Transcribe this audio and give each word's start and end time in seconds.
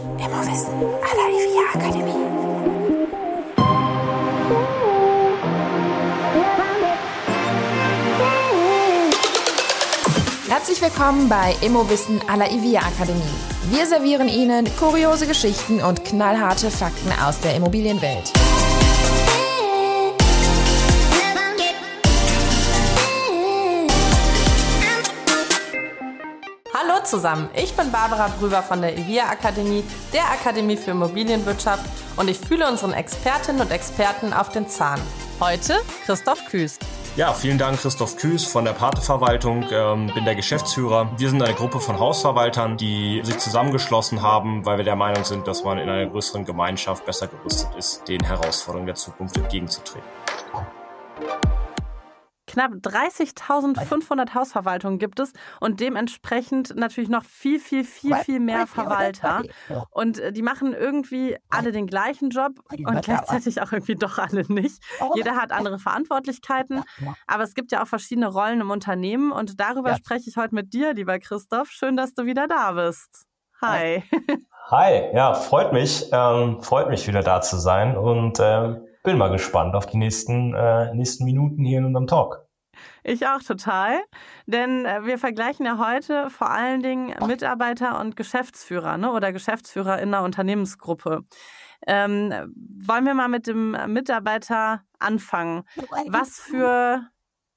Immowissen 0.00 0.72
à 1.02 1.14
la 1.14 1.26
IVIA 1.28 1.62
Akademie. 1.74 2.14
Herzlich 10.48 10.80
willkommen 10.80 11.28
bei 11.28 11.54
Immowissen 11.60 12.20
à 12.28 12.36
la 12.36 12.50
IVIA 12.50 12.80
Akademie. 12.80 13.20
Wir 13.70 13.86
servieren 13.86 14.28
Ihnen 14.28 14.66
kuriose 14.78 15.26
Geschichten 15.26 15.82
und 15.82 16.02
knallharte 16.04 16.70
Fakten 16.70 17.12
aus 17.22 17.38
der 17.40 17.56
Immobilienwelt. 17.56 18.32
Zusammen, 27.10 27.50
ich 27.54 27.74
bin 27.74 27.90
Barbara 27.90 28.28
Brüber 28.38 28.62
von 28.62 28.80
der 28.80 28.96
IVIA 28.96 29.28
Akademie, 29.30 29.82
der 30.12 30.30
Akademie 30.30 30.76
für 30.76 30.92
Immobilienwirtschaft 30.92 31.84
und 32.16 32.28
ich 32.28 32.38
fühle 32.38 32.68
unseren 32.68 32.92
Expertinnen 32.92 33.60
und 33.60 33.72
Experten 33.72 34.32
auf 34.32 34.50
den 34.50 34.68
Zahn. 34.68 35.00
Heute 35.40 35.80
Christoph 36.06 36.44
Küß. 36.48 36.78
Ja, 37.16 37.32
vielen 37.32 37.58
Dank, 37.58 37.80
Christoph 37.80 38.16
Küß 38.16 38.46
von 38.46 38.64
der 38.64 38.72
Pate-Verwaltung, 38.72 39.66
ähm, 39.72 40.12
bin 40.14 40.24
der 40.24 40.36
Geschäftsführer. 40.36 41.10
Wir 41.16 41.28
sind 41.28 41.42
eine 41.42 41.54
Gruppe 41.54 41.80
von 41.80 41.98
Hausverwaltern, 41.98 42.76
die 42.76 43.20
sich 43.24 43.38
zusammengeschlossen 43.38 44.22
haben, 44.22 44.64
weil 44.64 44.76
wir 44.76 44.84
der 44.84 44.96
Meinung 44.96 45.24
sind, 45.24 45.48
dass 45.48 45.64
man 45.64 45.78
in 45.78 45.88
einer 45.88 46.06
größeren 46.06 46.44
Gemeinschaft 46.44 47.04
besser 47.04 47.26
gerüstet 47.26 47.70
ist, 47.76 48.06
den 48.06 48.22
Herausforderungen 48.22 48.86
der 48.86 48.94
Zukunft 48.94 49.36
entgegenzutreten. 49.36 50.08
Knapp 52.50 52.72
30.500 52.72 54.34
Hausverwaltungen 54.34 54.98
gibt 54.98 55.20
es 55.20 55.32
und 55.60 55.78
dementsprechend 55.78 56.74
natürlich 56.74 57.08
noch 57.08 57.24
viel, 57.24 57.60
viel, 57.60 57.84
viel, 57.84 58.16
viel 58.16 58.40
mehr 58.40 58.66
Verwalter. 58.66 59.44
Und 59.90 60.18
äh, 60.18 60.32
die 60.32 60.42
machen 60.42 60.74
irgendwie 60.74 61.36
alle 61.48 61.70
den 61.70 61.86
gleichen 61.86 62.30
Job 62.30 62.54
und 62.68 63.02
gleichzeitig 63.02 63.62
auch 63.62 63.70
irgendwie 63.70 63.94
doch 63.94 64.18
alle 64.18 64.44
nicht. 64.48 64.82
Jeder 65.14 65.36
hat 65.36 65.52
andere 65.52 65.78
Verantwortlichkeiten, 65.78 66.82
aber 67.28 67.44
es 67.44 67.54
gibt 67.54 67.70
ja 67.70 67.84
auch 67.84 67.88
verschiedene 67.88 68.26
Rollen 68.26 68.60
im 68.60 68.70
Unternehmen 68.70 69.30
und 69.30 69.60
darüber 69.60 69.94
spreche 69.94 70.28
ich 70.28 70.36
heute 70.36 70.56
mit 70.56 70.72
dir, 70.72 70.92
lieber 70.94 71.20
Christoph. 71.20 71.70
Schön, 71.70 71.96
dass 71.96 72.14
du 72.14 72.24
wieder 72.24 72.48
da 72.48 72.72
bist. 72.72 73.26
Hi. 73.62 74.02
Hi, 74.70 75.14
ja, 75.14 75.34
freut 75.34 75.72
mich, 75.72 76.08
ähm, 76.12 76.60
freut 76.62 76.88
mich 76.88 77.06
wieder 77.06 77.22
da 77.22 77.40
zu 77.40 77.58
sein. 77.58 77.96
Und 77.96 78.40
äh, 78.40 78.74
bin 79.02 79.18
mal 79.18 79.30
gespannt 79.30 79.74
auf 79.74 79.86
die 79.86 79.96
nächsten, 79.96 80.54
äh, 80.54 80.94
nächsten 80.94 81.24
Minuten 81.24 81.64
hier 81.64 81.78
in 81.78 81.86
unserem 81.86 82.06
Talk. 82.06 82.46
Ich 83.02 83.26
auch 83.26 83.42
total, 83.42 84.00
denn 84.46 84.84
äh, 84.84 85.04
wir 85.04 85.18
vergleichen 85.18 85.66
ja 85.66 85.78
heute 85.78 86.30
vor 86.30 86.50
allen 86.50 86.82
Dingen 86.82 87.14
Mitarbeiter 87.26 88.00
und 88.00 88.16
Geschäftsführer 88.16 88.96
ne, 88.96 89.12
oder 89.12 89.32
Geschäftsführer 89.32 90.00
in 90.00 90.14
einer 90.14 90.24
Unternehmensgruppe. 90.24 91.24
Ähm, 91.86 92.30
wollen 92.86 93.06
wir 93.06 93.14
mal 93.14 93.28
mit 93.28 93.46
dem 93.46 93.76
Mitarbeiter 93.92 94.82
anfangen? 94.98 95.64
Was 96.08 96.38
für 96.40 97.06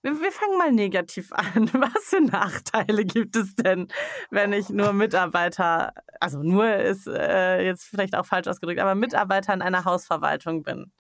wir, 0.02 0.32
fangen 0.32 0.58
mal 0.58 0.72
negativ 0.72 1.32
an. 1.32 1.70
Was 1.74 2.04
für 2.04 2.22
Nachteile 2.22 3.06
gibt 3.06 3.36
es 3.36 3.56
denn, 3.56 3.88
wenn 4.30 4.54
ich 4.54 4.70
nur 4.70 4.94
Mitarbeiter, 4.94 5.94
also 6.20 6.42
nur 6.42 6.74
ist 6.76 7.08
äh, 7.08 7.64
jetzt 7.64 7.86
vielleicht 7.86 8.16
auch 8.16 8.26
falsch 8.26 8.48
ausgedrückt, 8.48 8.80
aber 8.80 8.96
Mitarbeiter 8.96 9.54
in 9.54 9.62
einer 9.62 9.86
Hausverwaltung 9.86 10.64
bin? 10.64 10.92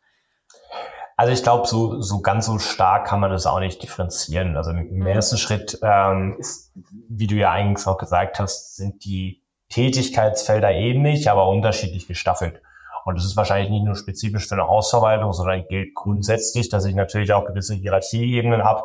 Also 1.16 1.32
ich 1.32 1.44
glaube, 1.44 1.68
so, 1.68 2.02
so 2.02 2.22
ganz 2.22 2.48
so 2.48 2.58
stark 2.58 3.06
kann 3.06 3.20
man 3.20 3.30
das 3.30 3.46
auch 3.46 3.60
nicht 3.60 3.82
differenzieren. 3.84 4.58
Also 4.58 4.72
im 4.72 5.06
ersten 5.06 5.38
Schritt 5.38 5.78
ähm, 5.84 6.36
ist, 6.40 6.72
wie 7.08 7.28
du 7.28 7.36
ja 7.36 7.52
eigentlich 7.52 7.86
auch 7.86 7.98
gesagt 7.98 8.40
hast, 8.40 8.76
sind 8.76 9.06
die 9.06 9.44
Tätigkeitsfelder 9.70 10.72
ähnlich, 10.72 11.30
aber 11.30 11.48
unterschiedlich 11.48 12.08
gestaffelt. 12.08 12.62
Und 13.06 13.16
das 13.16 13.26
ist 13.26 13.36
wahrscheinlich 13.36 13.70
nicht 13.70 13.86
nur 13.86 13.96
spezifisch 13.96 14.48
für 14.48 14.56
eine 14.56 14.68
Hausverwaltung, 14.68 15.34
sondern 15.34 15.68
gilt 15.68 15.94
grundsätzlich, 15.94 16.70
dass 16.70 16.86
ich 16.86 16.96
natürlich 16.96 17.34
auch 17.34 17.46
gewisse 17.46 17.76
Hierarchieebenen 17.76 18.64
habe 18.64 18.84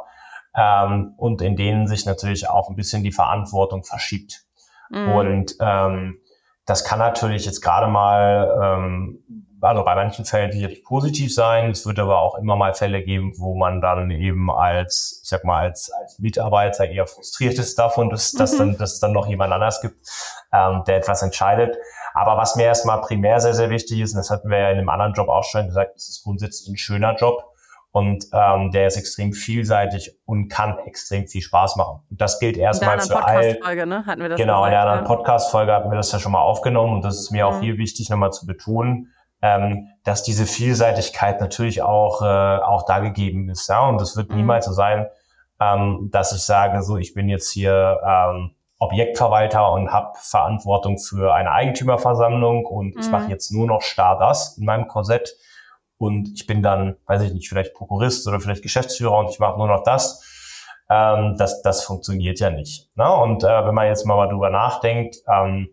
ähm, 0.54 1.14
und 1.16 1.40
in 1.40 1.56
denen 1.56 1.86
sich 1.86 2.04
natürlich 2.04 2.48
auch 2.48 2.68
ein 2.68 2.76
bisschen 2.76 3.02
die 3.02 3.12
Verantwortung 3.12 3.84
verschiebt. 3.84 4.44
Mhm. 4.90 5.12
Und 5.12 5.56
ähm, 5.60 6.18
das 6.66 6.84
kann 6.84 6.98
natürlich 6.98 7.46
jetzt 7.46 7.62
gerade 7.62 7.86
mal 7.86 8.78
ähm, 8.78 9.46
also 9.60 9.84
bei 9.84 9.94
manchen 9.94 10.24
Fällen 10.24 10.52
sicherlich 10.52 10.84
positiv 10.84 11.34
sein. 11.34 11.70
Es 11.70 11.86
wird 11.86 11.98
aber 11.98 12.20
auch 12.20 12.36
immer 12.36 12.56
mal 12.56 12.74
Fälle 12.74 13.02
geben, 13.02 13.32
wo 13.36 13.56
man 13.56 13.80
dann 13.80 14.10
eben 14.10 14.50
als, 14.50 15.20
ich 15.22 15.28
sag 15.28 15.44
mal, 15.44 15.62
als, 15.62 15.90
als 15.90 16.18
Mitarbeiter 16.18 16.88
eher 16.88 17.06
frustriert 17.06 17.58
ist 17.58 17.78
davon, 17.78 18.10
dass, 18.10 18.32
mhm. 18.32 18.38
dass, 18.38 18.56
dann, 18.56 18.76
dass 18.76 18.92
es 18.94 19.00
dann 19.00 19.12
noch 19.12 19.26
jemand 19.26 19.52
anders 19.52 19.80
gibt, 19.80 19.96
ähm, 20.52 20.82
der 20.86 20.96
etwas 20.96 21.22
entscheidet. 21.22 21.76
Aber 22.14 22.36
was 22.36 22.56
mir 22.56 22.64
erstmal 22.64 23.00
primär 23.00 23.40
sehr, 23.40 23.54
sehr 23.54 23.70
wichtig 23.70 24.00
ist, 24.00 24.12
und 24.12 24.18
das 24.18 24.30
hatten 24.30 24.48
wir 24.48 24.58
ja 24.58 24.70
in 24.70 24.78
einem 24.78 24.88
anderen 24.88 25.12
Job 25.12 25.28
auch 25.28 25.44
schon 25.44 25.66
gesagt, 25.66 25.96
es 25.96 26.08
ist 26.08 26.22
grundsätzlich 26.24 26.68
ein 26.68 26.76
schöner 26.76 27.14
Job 27.16 27.44
und 27.90 28.26
ähm, 28.32 28.70
der 28.70 28.86
ist 28.86 28.96
extrem 28.96 29.32
vielseitig 29.32 30.16
und 30.24 30.48
kann 30.48 30.78
extrem 30.86 31.26
viel 31.26 31.42
Spaß 31.42 31.76
machen. 31.76 32.00
Und 32.10 32.20
das 32.20 32.38
gilt 32.38 32.56
erstmal 32.56 33.00
für 33.00 33.24
all. 33.24 33.58
Ne? 33.86 34.04
Hatten 34.06 34.22
wir 34.22 34.28
das 34.28 34.38
genau, 34.38 34.62
gesagt, 34.62 34.66
in 34.66 34.70
der 34.70 34.80
anderen 34.80 35.04
Podcast-Folge 35.04 35.72
hatten 35.72 35.90
wir 35.90 35.96
das 35.96 36.12
ja 36.12 36.18
schon 36.18 36.32
mal 36.32 36.40
aufgenommen 36.40 36.94
und 36.94 37.04
das 37.04 37.18
ist 37.18 37.30
mir 37.30 37.46
mhm. 37.46 37.52
auch 37.52 37.60
hier 37.60 37.78
wichtig, 37.78 38.10
nochmal 38.10 38.32
zu 38.32 38.46
betonen 38.46 39.12
ähm, 39.42 39.88
dass 40.04 40.22
diese 40.22 40.46
Vielseitigkeit 40.46 41.40
natürlich 41.40 41.82
auch, 41.82 42.22
äh, 42.22 42.24
auch 42.62 42.84
da 42.86 42.98
gegeben 42.98 43.48
ist. 43.48 43.68
Ja? 43.68 43.86
Und 43.88 44.00
es 44.00 44.16
wird 44.16 44.30
mhm. 44.30 44.36
niemals 44.38 44.66
so 44.66 44.72
sein, 44.72 45.06
ähm, 45.60 46.08
dass 46.12 46.32
ich 46.32 46.42
sage, 46.42 46.82
so, 46.82 46.96
ich 46.96 47.14
bin 47.14 47.28
jetzt 47.28 47.50
hier 47.50 48.00
ähm, 48.04 48.54
Objektverwalter 48.78 49.72
und 49.72 49.92
habe 49.92 50.12
Verantwortung 50.20 50.98
für 50.98 51.34
eine 51.34 51.50
Eigentümerversammlung 51.50 52.64
und 52.64 52.94
mhm. 52.94 53.00
ich 53.00 53.10
mache 53.10 53.30
jetzt 53.30 53.50
nur 53.50 53.66
noch 53.66 53.82
starr 53.82 54.18
das 54.18 54.56
in 54.56 54.64
meinem 54.64 54.86
Korsett 54.86 55.36
und 55.98 56.30
ich 56.32 56.46
bin 56.46 56.62
dann, 56.62 56.96
weiß 57.06 57.22
ich 57.22 57.32
nicht, 57.32 57.48
vielleicht 57.48 57.74
Prokurist 57.74 58.26
oder 58.28 58.40
vielleicht 58.40 58.62
Geschäftsführer 58.62 59.18
und 59.18 59.30
ich 59.30 59.40
mache 59.40 59.58
nur 59.58 59.66
noch 59.66 59.82
das. 59.82 60.24
Ähm, 60.88 61.34
das, 61.36 61.60
das 61.62 61.82
funktioniert 61.84 62.38
ja 62.38 62.50
nicht. 62.50 62.88
Ne? 62.96 63.12
Und 63.12 63.42
äh, 63.42 63.66
wenn 63.66 63.74
man 63.74 63.88
jetzt 63.88 64.06
mal 64.06 64.28
drüber 64.28 64.48
nachdenkt, 64.48 65.16
ähm, 65.28 65.68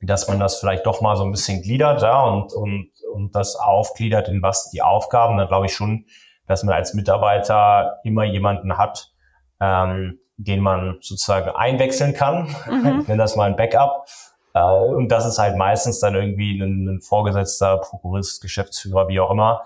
dass 0.00 0.28
man 0.28 0.38
das 0.38 0.58
vielleicht 0.58 0.86
doch 0.86 1.00
mal 1.00 1.16
so 1.16 1.24
ein 1.24 1.30
bisschen 1.30 1.62
gliedert 1.62 2.02
ja, 2.02 2.22
und, 2.22 2.52
und, 2.52 2.90
und 3.12 3.34
das 3.34 3.56
aufgliedert 3.56 4.28
in 4.28 4.42
was 4.42 4.70
die 4.70 4.82
Aufgaben, 4.82 5.36
dann 5.36 5.48
glaube 5.48 5.66
ich 5.66 5.74
schon, 5.74 6.06
dass 6.46 6.62
man 6.62 6.74
als 6.74 6.94
Mitarbeiter 6.94 7.98
immer 8.04 8.24
jemanden 8.24 8.78
hat, 8.78 9.12
ähm, 9.60 10.18
den 10.36 10.60
man 10.60 10.98
sozusagen 11.00 11.50
einwechseln 11.50 12.14
kann. 12.14 12.54
Mhm. 12.68 13.00
Ich 13.02 13.08
nenne 13.08 13.22
das 13.22 13.36
mal 13.36 13.44
ein 13.44 13.56
Backup. 13.56 14.06
Äh, 14.54 14.62
und 14.62 15.08
das 15.08 15.26
ist 15.26 15.38
halt 15.38 15.56
meistens 15.56 16.00
dann 16.00 16.14
irgendwie 16.14 16.60
ein, 16.60 16.88
ein 16.88 17.00
Vorgesetzter, 17.00 17.78
Prokurist, 17.78 18.40
Geschäftsführer, 18.40 19.08
wie 19.08 19.20
auch 19.20 19.30
immer. 19.30 19.62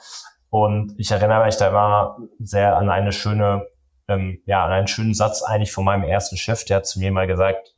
Und 0.51 0.95
ich 0.99 1.11
erinnere 1.11 1.45
mich 1.45 1.57
da 1.57 1.69
immer 1.69 2.19
sehr 2.39 2.77
an 2.77 2.91
eine 2.91 3.13
schöne, 3.13 3.67
ähm, 4.09 4.43
ja, 4.45 4.65
an 4.65 4.73
einen 4.73 4.87
schönen 4.87 5.15
Satz 5.15 5.43
eigentlich 5.43 5.73
von 5.73 5.85
meinem 5.85 6.05
ersten 6.05 6.37
Chef, 6.37 6.65
der 6.65 6.79
hat 6.79 6.87
zu 6.87 6.99
mir 6.99 7.13
mal 7.13 7.27
gesagt, 7.27 7.75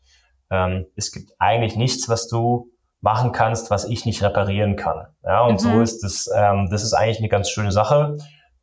ähm, 0.50 0.86
es 0.96 1.12
gibt 1.12 1.32
eigentlich 1.38 1.76
nichts, 1.76 2.08
was 2.08 2.28
du 2.28 2.70
machen 3.00 3.32
kannst, 3.32 3.70
was 3.70 3.84
ich 3.84 4.06
nicht 4.06 4.22
reparieren 4.22 4.76
kann. 4.76 5.06
Ja, 5.22 5.42
und 5.44 5.54
mhm. 5.54 5.58
so 5.58 5.80
ist 5.82 6.02
das, 6.02 6.30
ähm, 6.34 6.68
das 6.70 6.82
ist 6.82 6.94
eigentlich 6.94 7.18
eine 7.18 7.28
ganz 7.28 7.50
schöne 7.50 7.70
Sache 7.70 8.16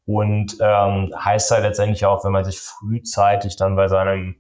und 0.05 0.57
ähm, 0.59 1.13
heißt 1.17 1.51
halt 1.51 1.63
letztendlich 1.63 2.05
auch, 2.05 2.25
wenn 2.25 2.31
man 2.31 2.43
sich 2.43 2.59
frühzeitig 2.59 3.55
dann 3.55 3.75
bei 3.75 3.87
seinem 3.87 4.35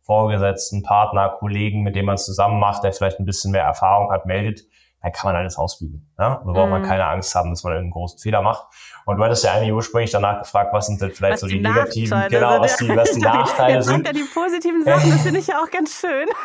Vorgesetzten, 0.00 0.82
Partner, 0.82 1.36
Kollegen, 1.38 1.82
mit 1.82 1.94
dem 1.96 2.06
man 2.06 2.16
es 2.16 2.24
zusammen 2.24 2.58
macht, 2.58 2.82
der 2.82 2.92
vielleicht 2.92 3.20
ein 3.20 3.24
bisschen 3.24 3.52
mehr 3.52 3.64
Erfahrung 3.64 4.10
hat, 4.10 4.26
meldet, 4.26 4.62
dann 5.02 5.12
kann 5.12 5.32
man 5.32 5.36
alles 5.36 5.58
ausbügeln. 5.58 6.06
Ja? 6.18 6.42
Da 6.44 6.52
braucht 6.52 6.70
man 6.70 6.82
mhm. 6.82 6.86
keine 6.86 7.06
Angst 7.06 7.34
haben, 7.34 7.50
dass 7.50 7.64
man 7.64 7.72
einen 7.76 7.90
großen 7.90 8.18
Fehler 8.18 8.40
macht. 8.40 8.66
Und 9.04 9.16
du 9.16 9.24
hattest 9.24 9.42
ja 9.42 9.52
eigentlich 9.52 9.72
ursprünglich 9.72 10.12
danach 10.12 10.38
gefragt, 10.38 10.72
was 10.72 10.86
sind 10.86 11.00
denn 11.00 11.10
vielleicht 11.10 11.34
was 11.34 11.40
so 11.40 11.46
die, 11.48 11.54
die 11.54 11.68
negativen, 11.68 12.22
genau, 12.28 12.60
was 12.60 12.76
die, 12.76 12.88
was 12.96 13.10
die 13.10 13.20
Nachteile 13.20 13.74
Jetzt 13.74 13.86
sind. 13.86 14.06
Ja, 14.06 14.12
die 14.12 14.24
positiven 14.32 14.84
Sachen, 14.84 15.10
das 15.10 15.22
finde 15.22 15.40
ich 15.40 15.46
ja 15.48 15.60
auch 15.60 15.70
ganz 15.70 16.00
schön. 16.00 16.28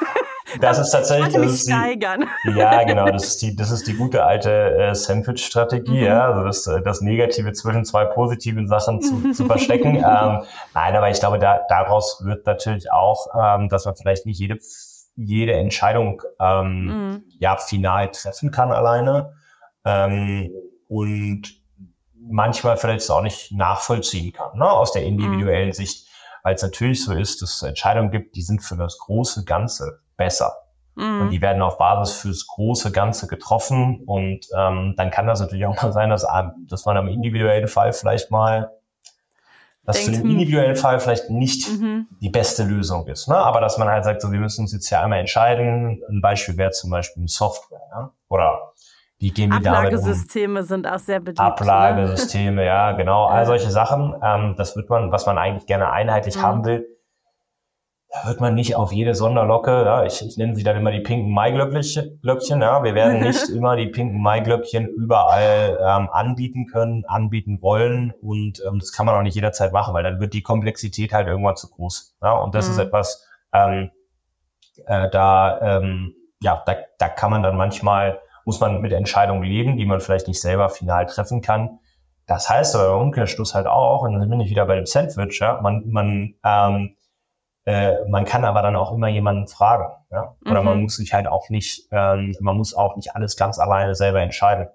Das, 0.62 0.80
ist 0.80 0.92
tatsächlich, 0.92 1.34
das 1.34 1.46
ist 1.46 1.70
steigern. 1.70 2.24
die, 2.46 2.52
ja, 2.52 2.82
genau, 2.86 3.06
das 3.08 3.26
ist 3.26 3.42
die, 3.42 3.54
das 3.54 3.70
ist 3.70 3.86
die 3.86 3.96
gute 3.96 4.24
alte 4.24 4.78
äh, 4.78 4.96
Sandwich-Strategie, 4.96 6.00
mhm. 6.00 6.06
ja, 6.06 6.26
also 6.26 6.46
das, 6.46 6.66
äh, 6.68 6.82
das 6.82 7.02
Negative 7.02 7.52
zwischen 7.52 7.84
zwei 7.84 8.06
positiven 8.06 8.66
Sachen 8.66 9.02
zu, 9.02 9.34
zu 9.34 9.46
verstecken. 9.46 9.98
ähm, 9.98 10.44
nein, 10.74 10.96
aber 10.96 11.10
ich 11.10 11.20
glaube, 11.20 11.38
da, 11.38 11.60
daraus 11.68 12.24
wird 12.24 12.46
natürlich 12.46 12.90
auch, 12.94 13.28
ähm, 13.38 13.68
dass 13.68 13.84
man 13.84 13.98
vielleicht 13.98 14.26
nicht 14.26 14.40
jede 14.40 14.58
jede 15.18 15.54
Entscheidung 15.54 16.22
ähm, 16.40 16.86
mhm. 16.86 17.24
ja 17.40 17.58
final 17.58 18.12
treffen 18.12 18.52
kann 18.52 18.72
alleine 18.72 19.34
ähm, 19.84 20.52
und 20.88 21.58
manchmal 22.14 22.78
vielleicht 22.78 23.10
auch 23.10 23.22
nicht 23.22 23.52
nachvollziehen 23.52 24.32
kann 24.32 24.58
ne, 24.58 24.70
aus 24.70 24.92
der 24.92 25.04
individuellen 25.04 25.70
mhm. 25.70 25.74
Sicht, 25.74 26.08
weil 26.44 26.56
es 26.56 26.62
natürlich 26.62 27.04
so 27.04 27.14
ist, 27.14 27.42
dass 27.42 27.56
es 27.56 27.64
Entscheidungen 27.64 28.12
gibt, 28.12 28.36
die 28.36 28.42
sind 28.42 28.62
für 28.62 28.78
das 28.78 28.98
große 29.00 29.44
Ganze 29.44 30.00
besser. 30.16 30.56
Mhm. 30.96 31.22
Und 31.22 31.30
die 31.30 31.42
werden 31.42 31.62
auf 31.62 31.78
Basis 31.78 32.16
fürs 32.16 32.48
große 32.48 32.92
Ganze 32.92 33.28
getroffen. 33.28 34.04
Und 34.06 34.48
ähm, 34.58 34.96
dann 34.98 35.12
kann 35.12 35.28
das 35.28 35.40
natürlich 35.40 35.66
auch 35.66 35.82
mal 35.82 35.94
sein, 35.94 36.10
dass, 36.10 36.26
dass 36.68 36.86
man 36.86 36.98
am 36.98 37.08
individuellen 37.08 37.68
Fall 37.68 37.94
vielleicht 37.94 38.32
mal 38.32 38.72
das 39.88 40.00
für 40.00 40.12
den 40.12 40.30
individuellen 40.30 40.76
Fall 40.76 41.00
vielleicht 41.00 41.30
nicht 41.30 41.70
mhm. 41.70 42.08
die 42.20 42.30
beste 42.30 42.64
Lösung 42.64 43.08
ist. 43.08 43.30
Ne? 43.30 43.38
Aber 43.38 43.62
dass 43.62 43.78
man 43.78 43.88
halt 43.88 44.04
sagt, 44.04 44.22
so, 44.22 44.34
wir 44.34 44.40
müssen 44.40 44.62
uns 44.62 44.74
jetzt 44.74 44.90
ja 44.90 45.02
einmal 45.02 45.20
entscheiden. 45.20 46.02
Ein 46.10 46.20
Beispiel 46.22 46.58
wäre 46.58 46.72
zum 46.72 46.90
Beispiel 46.90 47.22
eine 47.22 47.30
Software. 47.30 47.80
Ja? 47.92 48.12
Oder 48.28 48.74
wie 49.18 49.32
gehen 49.32 49.50
wir 49.50 49.62
damit 49.62 49.94
um? 49.94 50.00
Ablagesysteme 50.00 50.64
sind 50.64 50.86
auch 50.86 51.00
sehr 51.00 51.22
beliebt. 51.22 51.40
Ne? 51.40 51.46
Ablagesysteme, 51.46 52.56
ne? 52.58 52.66
ja, 52.66 52.92
genau. 52.92 53.28
All 53.28 53.46
solche 53.46 53.72
Sachen. 53.72 54.14
Ähm, 54.22 54.56
das 54.58 54.76
wird 54.76 54.90
man, 54.90 55.14
was 55.14 55.26
man 55.26 55.38
eigentlich 55.38 55.68
gerne 55.68 55.90
einheitlich 55.90 56.36
mhm. 56.36 56.42
haben 56.42 56.66
will, 56.66 56.86
da 58.22 58.30
wird 58.30 58.42
man 58.42 58.56
nicht 58.56 58.76
auf 58.76 58.92
jede 58.92 59.14
Sonderlocke, 59.14 59.72
ja, 59.72 60.06
ich, 60.06 60.26
ich 60.26 60.38
nenne 60.38 60.56
sie 60.56 60.64
dann 60.64 60.78
immer 60.78 60.92
die 60.92 61.00
pinken 61.00 61.32
Maiglöckchen, 61.32 62.62
ja, 62.62 62.84
wir 62.84 62.96
werden 62.96 63.22
nicht 63.22 63.50
immer 63.56 63.76
die 63.76 63.88
pinken 63.88 64.22
Maiglöckchen 64.22 64.88
überall 64.88 65.78
ähm, 65.82 66.10
anbieten 66.12 66.68
können, 66.68 67.06
anbieten 67.06 67.62
wollen 67.62 68.14
und 68.22 68.62
ähm, 68.68 68.80
das 68.80 68.92
kann 68.92 69.06
man 69.06 69.16
auch 69.16 69.22
nicht 69.22 69.36
jederzeit 69.36 69.74
machen, 69.74 69.94
weil 69.94 70.04
dann 70.04 70.20
wird 70.20 70.34
die 70.34 70.42
Komplexität 70.42 71.14
halt 71.14 71.28
irgendwann 71.28 71.56
zu 71.56 71.70
groß. 71.70 72.18
Ja, 72.22 72.34
und 72.34 72.56
das 72.56 72.68
mhm. 72.68 72.72
ist 72.74 72.80
etwas, 72.80 73.28
ähm, 73.54 73.92
äh, 74.86 75.10
da, 75.10 75.60
ähm, 75.62 76.14
ja, 76.42 76.64
da, 76.66 76.76
da 77.00 77.10
kann 77.10 77.32
man 77.32 77.44
dann 77.44 77.58
manchmal, 77.58 78.20
muss 78.46 78.60
man 78.60 78.82
mit 78.82 78.94
Entscheidungen 78.94 79.44
leben, 79.44 79.78
die 79.78 79.86
man 79.86 80.00
vielleicht 80.00 80.28
nicht 80.28 80.42
selber 80.42 80.70
final 80.70 81.06
treffen 81.06 81.42
kann. 81.42 81.80
Das 82.26 82.50
heißt 82.50 82.76
aber 82.76 82.96
im 82.96 83.08
Umkehrschluss 83.08 83.56
halt 83.56 83.68
auch, 83.68 84.02
und 84.02 84.20
dann 84.20 84.30
bin 84.30 84.42
ich 84.42 84.50
wieder 84.50 84.66
bei 84.66 84.76
dem 84.76 84.86
Sandwich, 84.86 85.40
ja, 85.40 85.60
man, 85.62 85.84
man 85.88 86.36
ähm, 86.44 86.96
äh, 87.68 88.06
man 88.08 88.24
kann 88.24 88.46
aber 88.46 88.62
dann 88.62 88.78
auch 88.78 88.94
immer 88.94 89.10
jemanden 89.10 89.46
fragen. 89.46 89.92
Ja? 90.10 90.36
Oder 90.46 90.62
mhm. 90.62 90.66
man 90.66 90.82
muss 90.84 90.96
sich 90.96 91.14
halt 91.14 91.28
auch 91.28 91.50
nicht, 91.50 91.90
ähm, 91.92 92.34
man 92.40 92.56
muss 92.56 92.74
auch 92.74 92.96
nicht 92.96 93.14
alles 93.14 93.36
ganz 93.36 93.60
alleine 93.60 93.94
selber 93.94 94.22
entscheiden. 94.22 94.70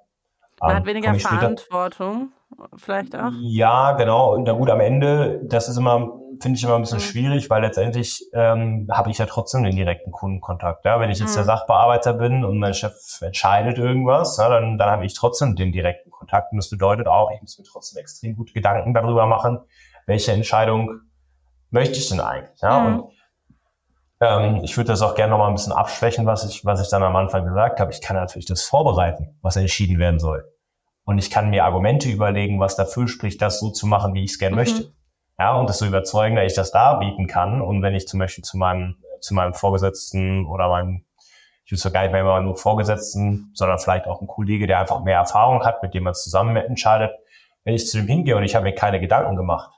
Man 0.61 0.71
ähm, 0.71 0.77
hat 0.77 0.85
weniger 0.85 1.15
Verantwortung, 1.15 2.33
vielleicht 2.77 3.17
auch. 3.17 3.31
Ja, 3.41 3.93
genau. 3.93 4.35
Und 4.35 4.43
na 4.43 4.53
gut, 4.53 4.69
am 4.69 4.81
Ende, 4.81 5.41
das 5.43 5.71
ist 5.71 5.79
immer, 5.79 6.21
finde 6.43 6.59
ich 6.59 6.65
immer 6.65 6.75
ein 6.75 6.83
bisschen 6.83 6.99
mhm. 6.99 7.03
schwierig, 7.03 7.49
weil 7.49 7.63
letztendlich 7.63 8.29
ähm, 8.35 8.87
habe 8.93 9.11
ich 9.11 9.17
ja 9.17 9.25
trotzdem 9.25 9.63
den 9.63 9.75
direkten 9.75 10.13
Kundenkontakt. 10.13 10.85
Ja? 10.85 11.01
Wenn 11.01 11.09
ich 11.09 11.19
jetzt 11.19 11.31
mhm. 11.31 11.37
der 11.37 11.45
Sachbearbeiter 11.45 12.13
bin 12.13 12.45
und 12.45 12.59
mein 12.59 12.75
Chef 12.75 12.93
entscheidet 13.23 13.79
irgendwas, 13.79 14.37
ja, 14.37 14.51
dann, 14.51 14.77
dann 14.77 14.91
habe 14.91 15.07
ich 15.07 15.15
trotzdem 15.15 15.57
den 15.57 15.73
direkten 15.73 16.11
Kontakt. 16.11 16.53
Und 16.53 16.59
das 16.59 16.69
bedeutet 16.69 17.09
auch, 17.09 17.31
ich 17.35 17.41
muss 17.41 17.59
mir 17.59 17.65
trotzdem 17.65 18.01
extrem 18.01 18.37
gut 18.37 18.53
Gedanken 18.53 18.93
darüber 18.93 19.25
machen, 19.25 19.61
welche 20.05 20.33
Entscheidung 20.33 21.01
möchte 21.73 21.99
ich 21.99 22.09
denn 22.09 22.21
eigentlich? 22.21 22.61
Ja, 22.61 22.81
mhm. 22.81 23.01
und 23.01 23.13
ähm, 24.21 24.61
ich 24.63 24.77
würde 24.77 24.89
das 24.89 25.03
auch 25.03 25.15
gerne 25.15 25.31
noch 25.31 25.39
mal 25.39 25.49
ein 25.49 25.55
bisschen 25.55 25.73
abschwächen, 25.73 26.27
was 26.27 26.45
ich, 26.45 26.65
was 26.65 26.81
ich 26.81 26.89
dann 26.89 27.03
am 27.03 27.17
Anfang 27.17 27.45
gesagt 27.45 27.81
habe. 27.81 27.91
Ich 27.91 28.01
kann 28.01 28.17
natürlich 28.17 28.47
das 28.47 28.63
vorbereiten, 28.63 29.37
was 29.43 29.57
entschieden 29.57 29.99
werden 29.99 30.21
soll. 30.21 30.45
Und 31.05 31.19
ich 31.19 31.31
kann 31.31 31.51
mir 31.51 31.65
Argumente 31.65 32.09
überlegen, 32.09 32.61
was 32.61 32.77
dafür 32.77 33.09
spricht, 33.09 33.43
das 33.43 33.59
so 33.59 33.71
zu 33.71 33.87
machen, 33.87 34.15
wie 34.15 34.23
ich 34.23 34.33
es 34.33 34.39
gerne 34.39 34.55
mhm. 34.55 34.61
möchte. 34.61 34.93
Ja, 35.39 35.57
und 35.57 35.69
das 35.69 35.79
so 35.79 35.87
überzeugen, 35.87 36.37
dass 36.37 36.47
ich 36.47 36.55
das 36.55 36.71
darbieten 36.71 37.27
kann. 37.27 37.61
Und 37.61 37.83
wenn 37.83 37.95
ich 37.95 38.07
zum 38.07 38.21
Beispiel 38.21 38.45
zu 38.45 38.57
meinem, 38.57 38.97
zu 39.21 39.35
meinem 39.35 39.55
Vorgesetzten 39.55 40.47
oder 40.47 40.69
meinem, 40.69 41.05
ich 41.65 41.73
würde 41.73 41.91
gar 41.93 42.03
nicht 42.03 42.13
mehr 42.13 42.21
immer 42.21 42.41
nur 42.41 42.57
Vorgesetzten, 42.57 43.51
sondern 43.55 43.79
vielleicht 43.79 44.07
auch 44.07 44.21
ein 44.21 44.29
Kollege, 44.29 44.69
der 44.69 44.79
einfach 44.79 45.03
mehr 45.03 45.17
Erfahrung 45.17 45.65
hat, 45.65 45.83
mit 45.83 45.95
dem 45.95 46.05
man 46.05 46.15
zusammen 46.15 46.55
entscheidet, 46.57 47.11
wenn 47.65 47.75
ich 47.75 47.89
zu 47.89 47.99
dem 47.99 48.07
hingehe 48.07 48.37
und 48.37 48.45
ich 48.45 48.55
habe 48.55 48.65
mir 48.65 48.75
keine 48.75 49.01
Gedanken 49.01 49.37
gemacht, 49.37 49.73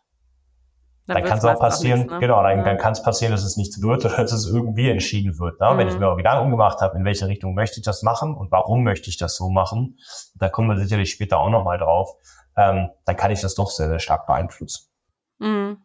dann, 1.07 1.17
dann 1.17 1.25
kann 1.25 1.39
es 1.39 1.45
auch 1.45 1.59
passieren, 1.59 2.01
nichts, 2.01 2.13
ne? 2.15 2.19
genau, 2.21 2.43
dann, 2.43 2.59
ja. 2.59 2.65
dann 2.65 2.79
kann 2.79 2.93
es 2.93 3.03
passieren, 3.03 3.33
dass 3.33 3.45
es 3.45 3.57
nichts 3.59 3.83
wird 3.83 4.05
oder 4.05 4.17
dass 4.23 4.33
es 4.33 4.47
irgendwie 4.47 4.89
entschieden 4.89 5.39
wird. 5.39 5.61
Ne? 5.61 5.71
Mhm. 5.71 5.79
Wenn 5.79 5.89
ich 5.89 5.95
mhm. 5.95 6.01
mir 6.01 6.17
Gedanken 6.17 6.51
gemacht 6.51 6.81
habe, 6.81 6.97
in 6.97 7.05
welche 7.05 7.27
Richtung 7.27 7.55
möchte 7.55 7.79
ich 7.81 7.85
das 7.85 8.03
machen 8.03 8.35
und 8.35 8.51
warum 8.51 8.85
möchte 8.85 9.11
ich 9.11 9.19
das 9.19 9.37
so 9.37 9.51
machen, 9.51 9.99
da 10.37 10.49
kommen 10.49 10.69
wir 10.69 10.79
sicherlich 10.79 11.11
später 11.11 11.39
auch 11.39 11.51
nochmal 11.51 11.79
drauf, 11.79 12.11
ähm, 12.57 12.91
dann 13.05 13.17
kann 13.17 13.31
ich 13.31 13.41
das 13.41 13.55
doch 13.55 13.71
sehr, 13.71 13.89
sehr 13.89 13.99
stark 13.99 14.27
beeinflussen. 14.27 14.89
Mhm. 15.39 15.79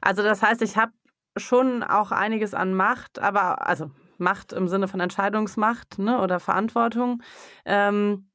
Also 0.00 0.22
das 0.22 0.42
heißt, 0.42 0.62
ich 0.62 0.76
habe 0.76 0.92
schon 1.36 1.84
auch 1.84 2.10
einiges 2.10 2.54
an 2.54 2.74
Macht, 2.74 3.20
aber 3.20 3.66
also 3.66 3.90
Macht 4.18 4.52
im 4.52 4.68
Sinne 4.68 4.88
von 4.88 5.00
Entscheidungsmacht 5.00 5.98
ne, 5.98 6.20
oder 6.20 6.40
Verantwortung, 6.40 7.22
ähm, 7.64 8.28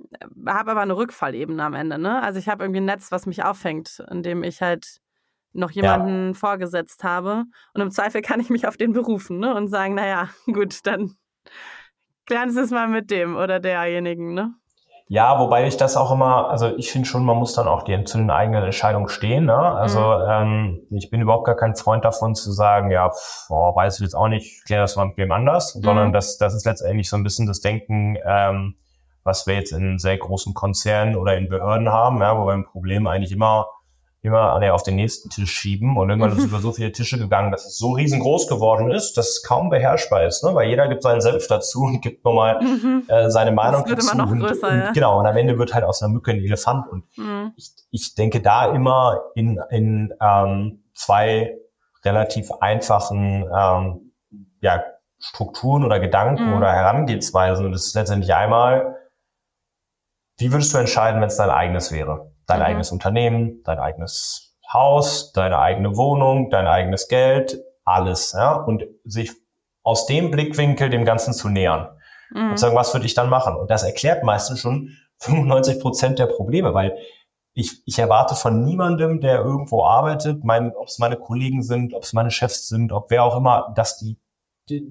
habe 0.48 0.71
aber 0.71 0.81
eine 0.81 0.95
Rückfallebene 0.95 1.63
am 1.63 1.74
Ende. 1.74 2.00
Ne? 2.00 2.24
Also 2.24 2.39
ich 2.39 2.48
habe 2.48 2.63
irgendwie 2.63 2.80
ein 2.80 2.86
Netz, 2.86 3.12
was 3.12 3.25
mich 3.25 3.44
auffängt, 3.44 4.04
in 4.10 4.24
dem 4.24 4.44
ich 4.44 4.62
halt 4.62 5.01
noch 5.56 5.72
jemanden 5.72 6.28
ja. 6.28 6.34
vorgesetzt 6.34 7.04
habe. 7.04 7.46
Und 7.74 7.81
im 7.81 7.92
Zweifel 7.92 8.22
kann 8.22 8.40
ich 8.40 8.50
mich 8.50 8.68
auf 8.68 8.78
den 8.78 8.94
berufen 8.94 9.40
ne? 9.40 9.56
und 9.56 9.68
sagen, 9.68 9.96
naja, 9.96 10.30
gut, 10.46 10.86
dann 10.86 11.16
klären 12.25 12.50
Sie 12.50 12.62
es 12.62 12.72
mal 12.72 12.88
mit 12.88 13.12
dem 13.12 13.36
oder 13.36 13.60
derjenigen, 13.60 14.34
ne? 14.34 14.54
Ja, 15.07 15.40
wobei 15.40 15.68
ich 15.68 15.78
das 15.78 15.98
auch 15.98 16.12
immer, 16.12 16.50
also 16.50 16.75
ich 16.78 16.92
finde 16.92 17.07
schon, 17.07 17.24
man 17.25 17.38
muss 17.38 17.54
dann 17.54 17.68
auch 17.68 17.84
die, 17.84 18.04
zu 18.06 18.18
den 18.18 18.31
eigenen 18.31 18.63
Entscheidungen 18.63 19.07
stehen. 19.07 19.46
Ne? 19.46 19.56
Also 19.56 20.00
mhm. 20.00 20.30
ähm, 20.30 20.88
ich 20.90 21.12
bin 21.12 21.22
überhaupt 21.22 21.46
gar 21.46 21.56
kein 21.56 21.75
Freund 21.75 22.04
davon 22.04 22.34
zu 22.34 22.52
sagen, 22.52 22.90
ja, 22.90 23.12
boah, 23.48 23.75
weiß 23.75 24.00
ich 24.00 24.02
jetzt 24.02 24.16
auch 24.16 24.28
nicht, 24.28 24.48
ich 24.48 24.63
kläre 24.66 24.81
das 24.81 24.96
mal 24.96 25.06
mit 25.06 25.18
wem 25.18 25.31
anders, 25.31 25.75
mhm. 25.75 25.84
sondern 25.84 26.12
das, 26.12 26.40
das 26.40 26.56
ist 26.56 26.66
letztendlich 26.66 27.07
so 27.07 27.18
ein 27.18 27.24
bisschen 27.24 27.46
das 27.46 27.62
Denken, 27.62 28.18
ähm, 28.25 28.78
was 29.24 29.46
wir 29.46 29.54
jetzt 29.54 29.74
in 29.74 30.00
sehr 30.00 30.18
großen 30.18 30.56
Konzernen 30.56 31.16
oder 31.16 31.38
in 31.38 31.50
Behörden 31.50 31.92
haben, 31.92 32.22
ja, 32.22 32.36
wo 32.36 32.48
wir 32.48 32.54
ein 32.54 32.66
Problem 32.66 33.06
eigentlich 33.06 33.31
immer 33.31 33.68
immer 34.25 34.54
alle 34.54 34.74
auf 34.74 34.83
den 34.83 34.95
nächsten 34.95 35.30
Tisch 35.30 35.51
schieben. 35.51 35.98
Und 35.98 36.10
irgendwann 36.10 36.31
ist 36.31 36.39
es 36.39 36.45
über 36.45 36.60
so 36.60 36.72
viele 36.72 36.92
Tische 36.92 37.18
gegangen, 37.18 37.51
dass 37.51 37.66
es 37.66 37.77
so 37.77 37.92
riesengroß 37.92 38.48
geworden 38.48 38.92
ist, 38.92 39.13
dass 39.18 39.30
es 39.30 39.44
kaum 39.44 39.69
beherrschbar 39.69 40.25
ist. 40.25 40.44
Ne? 40.44 40.54
Weil 40.54 40.68
jeder 40.68 40.88
gibt 40.88 41.04
seinen 41.04 41.22
Senf 41.22 41.48
dazu 41.48 41.83
und 41.83 42.01
gibt 42.01 42.25
nochmal 42.25 42.62
mhm. 42.62 43.04
äh, 43.07 43.30
seine 43.30 43.51
Meinung 43.51 43.81
das 43.81 43.89
wird 43.89 44.00
dazu. 44.00 44.18
Immer 44.18 44.36
noch 44.36 44.48
größer, 44.48 44.68
und, 44.68 44.80
ja. 44.80 44.92
Genau, 44.92 45.19
und 45.19 45.25
am 45.25 45.38
Ende 45.38 45.57
wird 45.57 45.74
halt 45.74 45.86
aus 45.86 46.01
einer 46.01 46.12
Mücke 46.12 46.31
ein 46.31 46.38
Elefant. 46.38 46.88
Und 46.92 47.06
mhm. 47.18 47.54
ich, 47.56 47.72
ich 47.92 48.16
denke 48.16 48.42
da 48.42 48.74
immer 48.74 49.22
in, 49.36 49.60
in 49.69 50.13
ähm, 50.22 50.83
zwei 50.94 51.56
relativ 52.04 52.51
einfachen 52.60 53.45
ähm, 53.56 54.12
ja, 54.62 54.83
Strukturen 55.19 55.83
oder 55.83 56.00
Gedanken 56.00 56.50
mhm. 56.50 56.57
oder 56.57 56.71
Herangehensweisen. 56.71 57.66
Und 57.66 57.71
das 57.71 57.86
ist 57.86 57.95
letztendlich 57.95 58.33
einmal, 58.33 58.95
wie 60.38 60.51
würdest 60.51 60.74
du 60.74 60.78
entscheiden, 60.78 61.21
wenn 61.21 61.28
es 61.28 61.38
dein 61.38 61.50
eigenes 61.50 61.92
wäre? 61.92 62.35
Dein 62.47 62.59
mhm. 62.59 62.65
eigenes 62.65 62.92
Unternehmen, 62.92 63.62
dein 63.63 63.80
eigenes 63.80 64.56
Haus, 64.71 65.31
deine 65.33 65.59
eigene 65.59 65.95
Wohnung, 65.95 66.50
dein 66.50 66.68
eigenes 66.68 67.07
Geld, 67.07 67.59
alles. 67.83 68.33
Ja? 68.33 68.53
Und 68.53 68.83
sich 69.03 69.31
aus 69.83 70.06
dem 70.06 70.31
Blickwinkel 70.31 70.89
dem 70.89 71.06
Ganzen 71.06 71.33
zu 71.33 71.50
nähern. 71.50 71.89
Mhm. 72.31 72.51
Und 72.51 72.59
sagen, 72.59 72.75
was 72.75 72.94
würde 72.94 73.06
ich 73.06 73.13
dann 73.13 73.30
machen? 73.30 73.56
Und 73.56 73.69
das 73.69 73.83
erklärt 73.83 74.24
meistens 74.24 74.59
schon 74.59 74.97
95 75.19 75.80
Prozent 75.80 76.19
der 76.19 76.27
Probleme, 76.27 76.74
weil 76.74 76.97
ich, 77.53 77.81
ich 77.86 77.97
erwarte 77.97 78.36
von 78.36 78.63
niemandem, 78.63 79.21
der 79.21 79.38
irgendwo 79.38 79.86
arbeitet, 79.86 80.44
mein, 80.44 80.75
ob 80.75 80.88
es 80.88 81.00
meine 81.00 81.15
Kollegen 81.15 81.63
sind, 81.63 81.94
ob 81.94 82.03
es 82.03 82.12
meine 82.12 82.30
Chefs 82.30 82.68
sind, 82.68 82.92
ob 82.92 83.09
wer 83.09 83.24
auch 83.24 83.38
immer, 83.38 83.74
dass 83.75 83.97
die, 83.97 84.19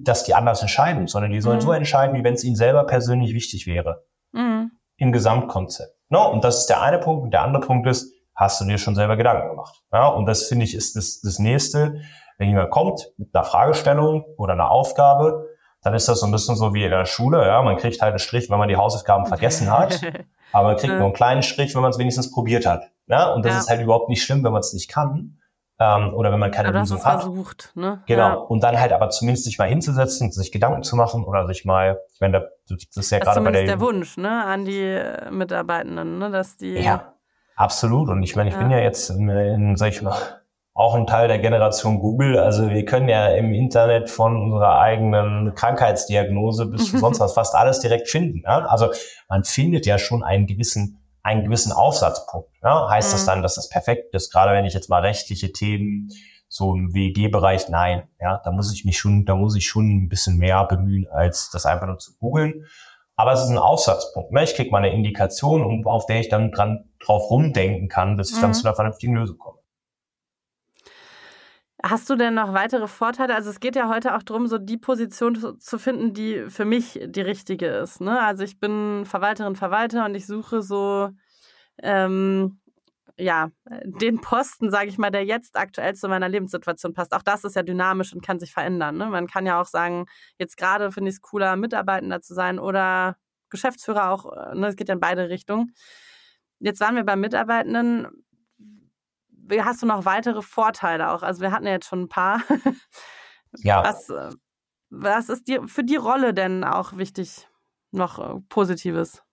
dass 0.01 0.23
die 0.23 0.33
anders 0.33 0.61
entscheiden, 0.61 1.07
sondern 1.07 1.31
die 1.31 1.41
sollen 1.41 1.57
mhm. 1.57 1.61
so 1.61 1.71
entscheiden, 1.73 2.15
wie 2.15 2.23
wenn 2.23 2.33
es 2.33 2.43
ihnen 2.43 2.55
selber 2.55 2.85
persönlich 2.85 3.35
wichtig 3.35 3.67
wäre. 3.67 4.05
Mhm. 4.31 4.71
Im 4.97 5.11
Gesamtkonzept. 5.11 5.95
No, 6.15 6.31
und 6.31 6.45
das 6.45 6.59
ist 6.59 6.67
der 6.67 6.81
eine 6.81 6.97
Punkt. 6.97 7.23
Und 7.23 7.31
der 7.31 7.41
andere 7.41 7.61
Punkt 7.61 7.85
ist, 7.87 8.13
hast 8.35 8.61
du 8.61 8.65
dir 8.65 8.77
schon 8.77 8.95
selber 8.95 9.17
Gedanken 9.17 9.49
gemacht? 9.49 9.83
Ja, 9.91 10.07
und 10.07 10.25
das 10.27 10.47
finde 10.47 10.63
ich 10.63 10.73
ist 10.73 10.95
das, 10.95 11.19
das 11.19 11.39
nächste. 11.39 11.99
Wenn 12.37 12.47
jemand 12.47 12.69
kommt 12.69 13.11
mit 13.17 13.35
einer 13.35 13.43
Fragestellung 13.43 14.23
oder 14.37 14.53
einer 14.53 14.71
Aufgabe, 14.71 15.45
dann 15.81 15.93
ist 15.93 16.07
das 16.07 16.21
so 16.21 16.25
ein 16.25 16.31
bisschen 16.31 16.55
so 16.55 16.73
wie 16.73 16.85
in 16.85 16.89
der 16.89 17.03
Schule. 17.03 17.45
Ja, 17.45 17.61
man 17.63 17.75
kriegt 17.75 18.01
halt 18.01 18.11
einen 18.11 18.19
Strich, 18.19 18.49
wenn 18.49 18.57
man 18.59 18.69
die 18.69 18.77
Hausaufgaben 18.77 19.25
vergessen 19.25 19.69
hat. 19.69 19.99
aber 20.53 20.69
man 20.69 20.77
kriegt 20.77 20.93
nur 20.93 21.03
einen 21.03 21.13
kleinen 21.13 21.43
Strich, 21.43 21.75
wenn 21.75 21.81
man 21.81 21.91
es 21.91 21.97
wenigstens 21.97 22.31
probiert 22.31 22.65
hat. 22.65 22.91
Ja, 23.07 23.33
und 23.33 23.43
das 23.43 23.51
ja. 23.51 23.59
ist 23.59 23.69
halt 23.69 23.81
überhaupt 23.81 24.07
nicht 24.07 24.23
schlimm, 24.23 24.41
wenn 24.45 24.53
man 24.53 24.61
es 24.61 24.71
nicht 24.71 24.89
kann. 24.89 25.37
Ähm, 25.77 26.13
oder 26.13 26.31
wenn 26.31 26.39
man 26.39 26.51
keine 26.51 26.69
aber 26.69 26.79
Lösung 26.79 27.03
hat. 27.03 27.23
Versucht, 27.23 27.71
ne? 27.75 28.01
Genau. 28.05 28.27
Ja. 28.27 28.33
Und 28.35 28.63
dann 28.63 28.79
halt 28.79 28.93
aber 28.93 29.09
zumindest 29.09 29.43
sich 29.43 29.57
mal 29.57 29.67
hinzusetzen, 29.67 30.31
sich 30.31 30.51
Gedanken 30.51 30.83
zu 30.83 30.95
machen 30.95 31.25
oder 31.25 31.47
sich 31.47 31.65
mal, 31.65 31.99
ich 32.13 32.21
meine, 32.21 32.49
das 32.69 32.85
ist 32.95 33.11
ja 33.11 33.19
das 33.19 33.27
gerade 33.27 33.41
bei 33.41 33.51
der. 33.51 33.65
der 33.65 33.79
Wunsch, 33.81 34.15
ne, 34.15 34.45
an 34.45 34.63
die 34.63 35.01
Mitarbeitenden, 35.31 36.17
ne, 36.17 36.31
dass 36.31 36.55
die. 36.55 36.75
Ja, 36.75 37.13
absolut. 37.57 38.07
Und 38.09 38.23
ich 38.23 38.37
meine, 38.37 38.49
ich 38.49 38.55
ja. 38.55 38.61
bin 38.61 38.71
ja 38.71 38.79
jetzt 38.79 39.09
in, 39.09 39.27
in, 39.27 39.75
sag 39.75 39.89
ich 39.89 40.01
mal, 40.01 40.15
auch 40.75 40.93
ein 40.93 41.07
Teil 41.07 41.29
der 41.29 41.39
Generation 41.39 41.99
Google. 41.99 42.37
Also 42.37 42.69
wir 42.69 42.85
können 42.85 43.07
ja 43.07 43.27
im 43.29 43.53
Internet 43.53 44.09
von 44.09 44.35
unserer 44.35 44.79
eigenen 44.79 45.55
Krankheitsdiagnose 45.55 46.67
bis 46.67 46.91
zu 46.91 46.97
sonst 46.99 47.19
was 47.19 47.33
fast 47.33 47.55
alles 47.55 47.79
direkt 47.79 48.09
finden. 48.09 48.43
Ja? 48.45 48.65
Also 48.65 48.91
man 49.29 49.45
findet 49.45 49.85
ja 49.85 49.97
schon 49.97 50.21
einen 50.21 50.47
gewissen 50.47 51.04
einen 51.25 51.43
gewissen 51.43 51.71
Aufsatzpunkt. 51.71 52.49
Ja? 52.61 52.87
Heißt 52.87 53.09
mhm. 53.09 53.13
das 53.13 53.25
dann, 53.25 53.41
dass 53.41 53.55
das 53.55 53.67
perfekt 53.67 54.13
ist? 54.13 54.31
Gerade 54.31 54.53
wenn 54.53 54.65
ich 54.65 54.75
jetzt 54.75 54.89
mal 54.89 55.01
rechtliche 55.01 55.51
Themen, 55.51 56.09
so 56.47 56.75
im 56.75 56.93
WG-Bereich, 56.93 57.67
nein, 57.69 58.07
ja, 58.21 58.39
da 58.45 58.51
muss 58.51 58.71
ich 58.71 58.85
mich 58.85 58.99
schon, 58.99 59.25
da 59.25 59.35
muss 59.35 59.55
ich 59.55 59.65
schon 59.65 59.87
ein 59.87 60.07
bisschen 60.07 60.37
mehr 60.37 60.63
bemühen, 60.65 61.07
als 61.07 61.49
das 61.49 61.65
einfach 61.65 61.87
nur 61.87 61.97
zu 61.97 62.15
googeln. 62.17 62.65
Aber 63.15 63.33
es 63.33 63.41
ist 63.41 63.49
ein 63.49 63.57
Aufsatzpunkt. 63.57 64.31
Ne? 64.33 64.43
Ich 64.43 64.53
kriege 64.53 64.69
mal 64.69 64.77
eine 64.77 64.93
Indikation, 64.93 65.83
auf 65.85 66.05
der 66.05 66.19
ich 66.19 66.29
dann 66.29 66.51
dran 66.51 66.91
drauf 67.03 67.31
rumdenken 67.31 67.89
kann, 67.89 68.17
bis 68.17 68.29
ich 68.29 68.37
mhm. 68.37 68.41
dann 68.41 68.53
zu 68.53 68.67
einer 68.67 68.75
vernünftigen 68.75 69.15
Lösung 69.15 69.39
komme. 69.39 69.57
Hast 71.83 72.09
du 72.09 72.15
denn 72.15 72.35
noch 72.35 72.53
weitere 72.53 72.87
Vorteile? 72.87 73.35
Also 73.35 73.49
es 73.49 73.59
geht 73.59 73.75
ja 73.75 73.89
heute 73.89 74.15
auch 74.15 74.23
darum, 74.23 74.47
so 74.47 74.57
die 74.57 74.77
Position 74.77 75.59
zu 75.59 75.77
finden, 75.77 76.13
die 76.13 76.49
für 76.49 76.65
mich 76.65 76.99
die 77.05 77.21
richtige 77.21 77.67
ist. 77.67 78.01
Ne? 78.01 78.19
Also 78.21 78.43
ich 78.43 78.59
bin 78.59 79.03
Verwalterin, 79.05 79.55
Verwalter 79.55 80.05
und 80.05 80.15
ich 80.15 80.25
suche 80.25 80.61
so 80.61 81.09
ähm, 81.83 82.59
ja, 83.17 83.51
den 83.83 84.19
Posten, 84.19 84.69
sage 84.71 84.89
ich 84.89 84.97
mal, 84.97 85.11
der 85.11 85.25
jetzt 85.25 85.57
aktuell 85.57 85.95
zu 85.95 86.07
meiner 86.09 86.27
Lebenssituation 86.27 86.93
passt. 86.93 87.13
Auch 87.13 87.21
das 87.21 87.43
ist 87.45 87.55
ja 87.55 87.63
dynamisch 87.63 88.13
und 88.13 88.25
kann 88.25 88.39
sich 88.39 88.51
verändern. 88.51 88.97
Ne? 88.97 89.07
Man 89.07 89.27
kann 89.27 89.45
ja 89.45 89.61
auch 89.61 89.65
sagen, 89.65 90.05
jetzt 90.37 90.57
gerade 90.57 90.91
finde 90.91 91.09
ich 91.09 91.15
es 91.15 91.21
cooler, 91.21 91.55
Mitarbeitender 91.55 92.21
zu 92.21 92.33
sein 92.33 92.59
oder 92.59 93.15
Geschäftsführer 93.49 94.11
auch. 94.11 94.31
Äh, 94.33 94.55
ne? 94.55 94.67
Es 94.67 94.75
geht 94.75 94.89
ja 94.89 94.95
in 94.95 94.99
beide 94.99 95.29
Richtungen. 95.29 95.73
Jetzt 96.59 96.79
waren 96.81 96.95
wir 96.95 97.03
bei 97.05 97.15
Mitarbeitenden. 97.15 98.24
Hast 99.59 99.81
du 99.81 99.85
noch 99.85 100.05
weitere 100.05 100.41
Vorteile 100.41 101.11
auch? 101.11 101.23
Also 101.23 101.41
wir 101.41 101.51
hatten 101.51 101.65
ja 101.65 101.73
jetzt 101.73 101.87
schon 101.87 102.03
ein 102.03 102.09
paar. 102.09 102.41
Ja. 103.59 103.83
Was, 103.83 104.09
äh, 104.09 104.31
was 104.89 105.29
ist 105.29 105.47
dir 105.47 105.67
für 105.67 105.83
die 105.83 105.95
Rolle 105.95 106.33
denn 106.33 106.63
auch 106.63 106.97
wichtig, 106.97 107.47
noch 107.91 108.19
äh, 108.19 108.39
Positives? 108.49 109.23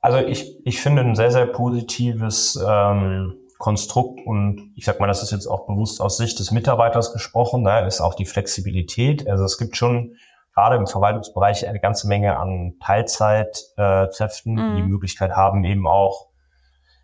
Also 0.00 0.18
ich, 0.18 0.58
ich 0.64 0.80
finde 0.80 1.02
ein 1.02 1.14
sehr, 1.14 1.30
sehr 1.30 1.46
positives 1.46 2.58
ähm, 2.66 3.36
Konstrukt 3.58 4.20
und 4.24 4.72
ich 4.74 4.86
sag 4.86 4.98
mal, 4.98 5.06
das 5.06 5.22
ist 5.22 5.32
jetzt 5.32 5.46
auch 5.46 5.66
bewusst 5.66 6.00
aus 6.00 6.16
Sicht 6.16 6.38
des 6.38 6.50
Mitarbeiters 6.50 7.12
gesprochen, 7.12 7.64
da 7.64 7.80
ist 7.80 8.00
auch 8.00 8.14
die 8.14 8.24
Flexibilität. 8.24 9.28
Also 9.28 9.44
es 9.44 9.58
gibt 9.58 9.76
schon 9.76 10.16
gerade 10.54 10.76
im 10.76 10.86
Verwaltungsbereich 10.86 11.68
eine 11.68 11.80
ganze 11.80 12.08
Menge 12.08 12.38
an 12.38 12.76
Teilzeitkräften, 12.82 14.58
äh, 14.58 14.62
mhm. 14.62 14.76
die 14.76 14.82
die 14.82 14.88
Möglichkeit 14.88 15.32
haben, 15.32 15.64
eben 15.64 15.86
auch 15.86 16.29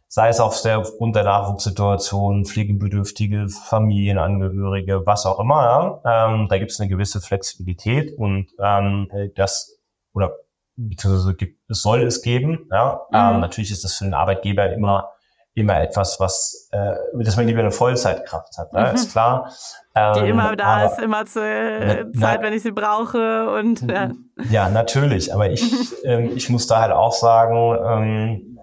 sei 0.08 0.28
es 0.28 0.40
auf 0.40 0.60
der, 0.62 0.78
aufgrund 0.78 1.16
der 1.16 1.24
Nachwuchssituation, 1.24 2.44
pflegebedürftige 2.44 3.48
Familienangehörige, 3.48 5.04
was 5.04 5.26
auch 5.26 5.40
immer. 5.40 6.00
Ja. 6.04 6.28
Ähm, 6.28 6.46
da 6.48 6.58
gibt 6.58 6.70
es 6.70 6.80
eine 6.80 6.88
gewisse 6.88 7.20
Flexibilität 7.20 8.16
und 8.16 8.48
ähm, 8.58 9.08
das 9.34 9.78
oder 10.12 10.32
beziehungsweise 10.76 11.34
gibt, 11.34 11.58
es 11.70 11.82
soll 11.82 12.02
es 12.02 12.22
geben. 12.22 12.68
Ja. 12.70 13.02
Mhm. 13.10 13.16
Ähm, 13.16 13.40
natürlich 13.40 13.70
ist 13.70 13.84
das 13.84 13.94
für 13.94 14.04
den 14.04 14.14
Arbeitgeber 14.14 14.72
immer 14.72 15.10
immer 15.56 15.80
etwas, 15.80 16.20
was, 16.20 16.68
äh, 16.70 16.94
dass 17.14 17.36
man 17.36 17.46
lieber 17.46 17.60
eine 17.60 17.70
Vollzeitkraft 17.70 18.58
hat, 18.58 18.74
ne? 18.74 18.88
Mhm. 18.90 18.94
ist 18.94 19.12
klar. 19.12 19.50
Ähm, 19.94 20.12
Die 20.14 20.28
immer 20.28 20.54
da 20.54 20.84
ist, 20.84 20.98
immer 21.00 21.24
zur 21.24 21.42
na, 21.42 22.12
Zeit, 22.12 22.42
wenn 22.42 22.52
ich 22.52 22.62
sie 22.62 22.72
brauche 22.72 23.50
und 23.58 23.90
ja. 23.90 24.10
Ja, 24.50 24.68
natürlich. 24.68 25.32
Aber 25.32 25.48
ich, 25.48 25.62
ähm, 26.04 26.32
ich 26.36 26.50
muss 26.50 26.66
da 26.66 26.82
halt 26.82 26.92
auch 26.92 27.12
sagen, 27.12 27.74
ähm, 27.82 28.55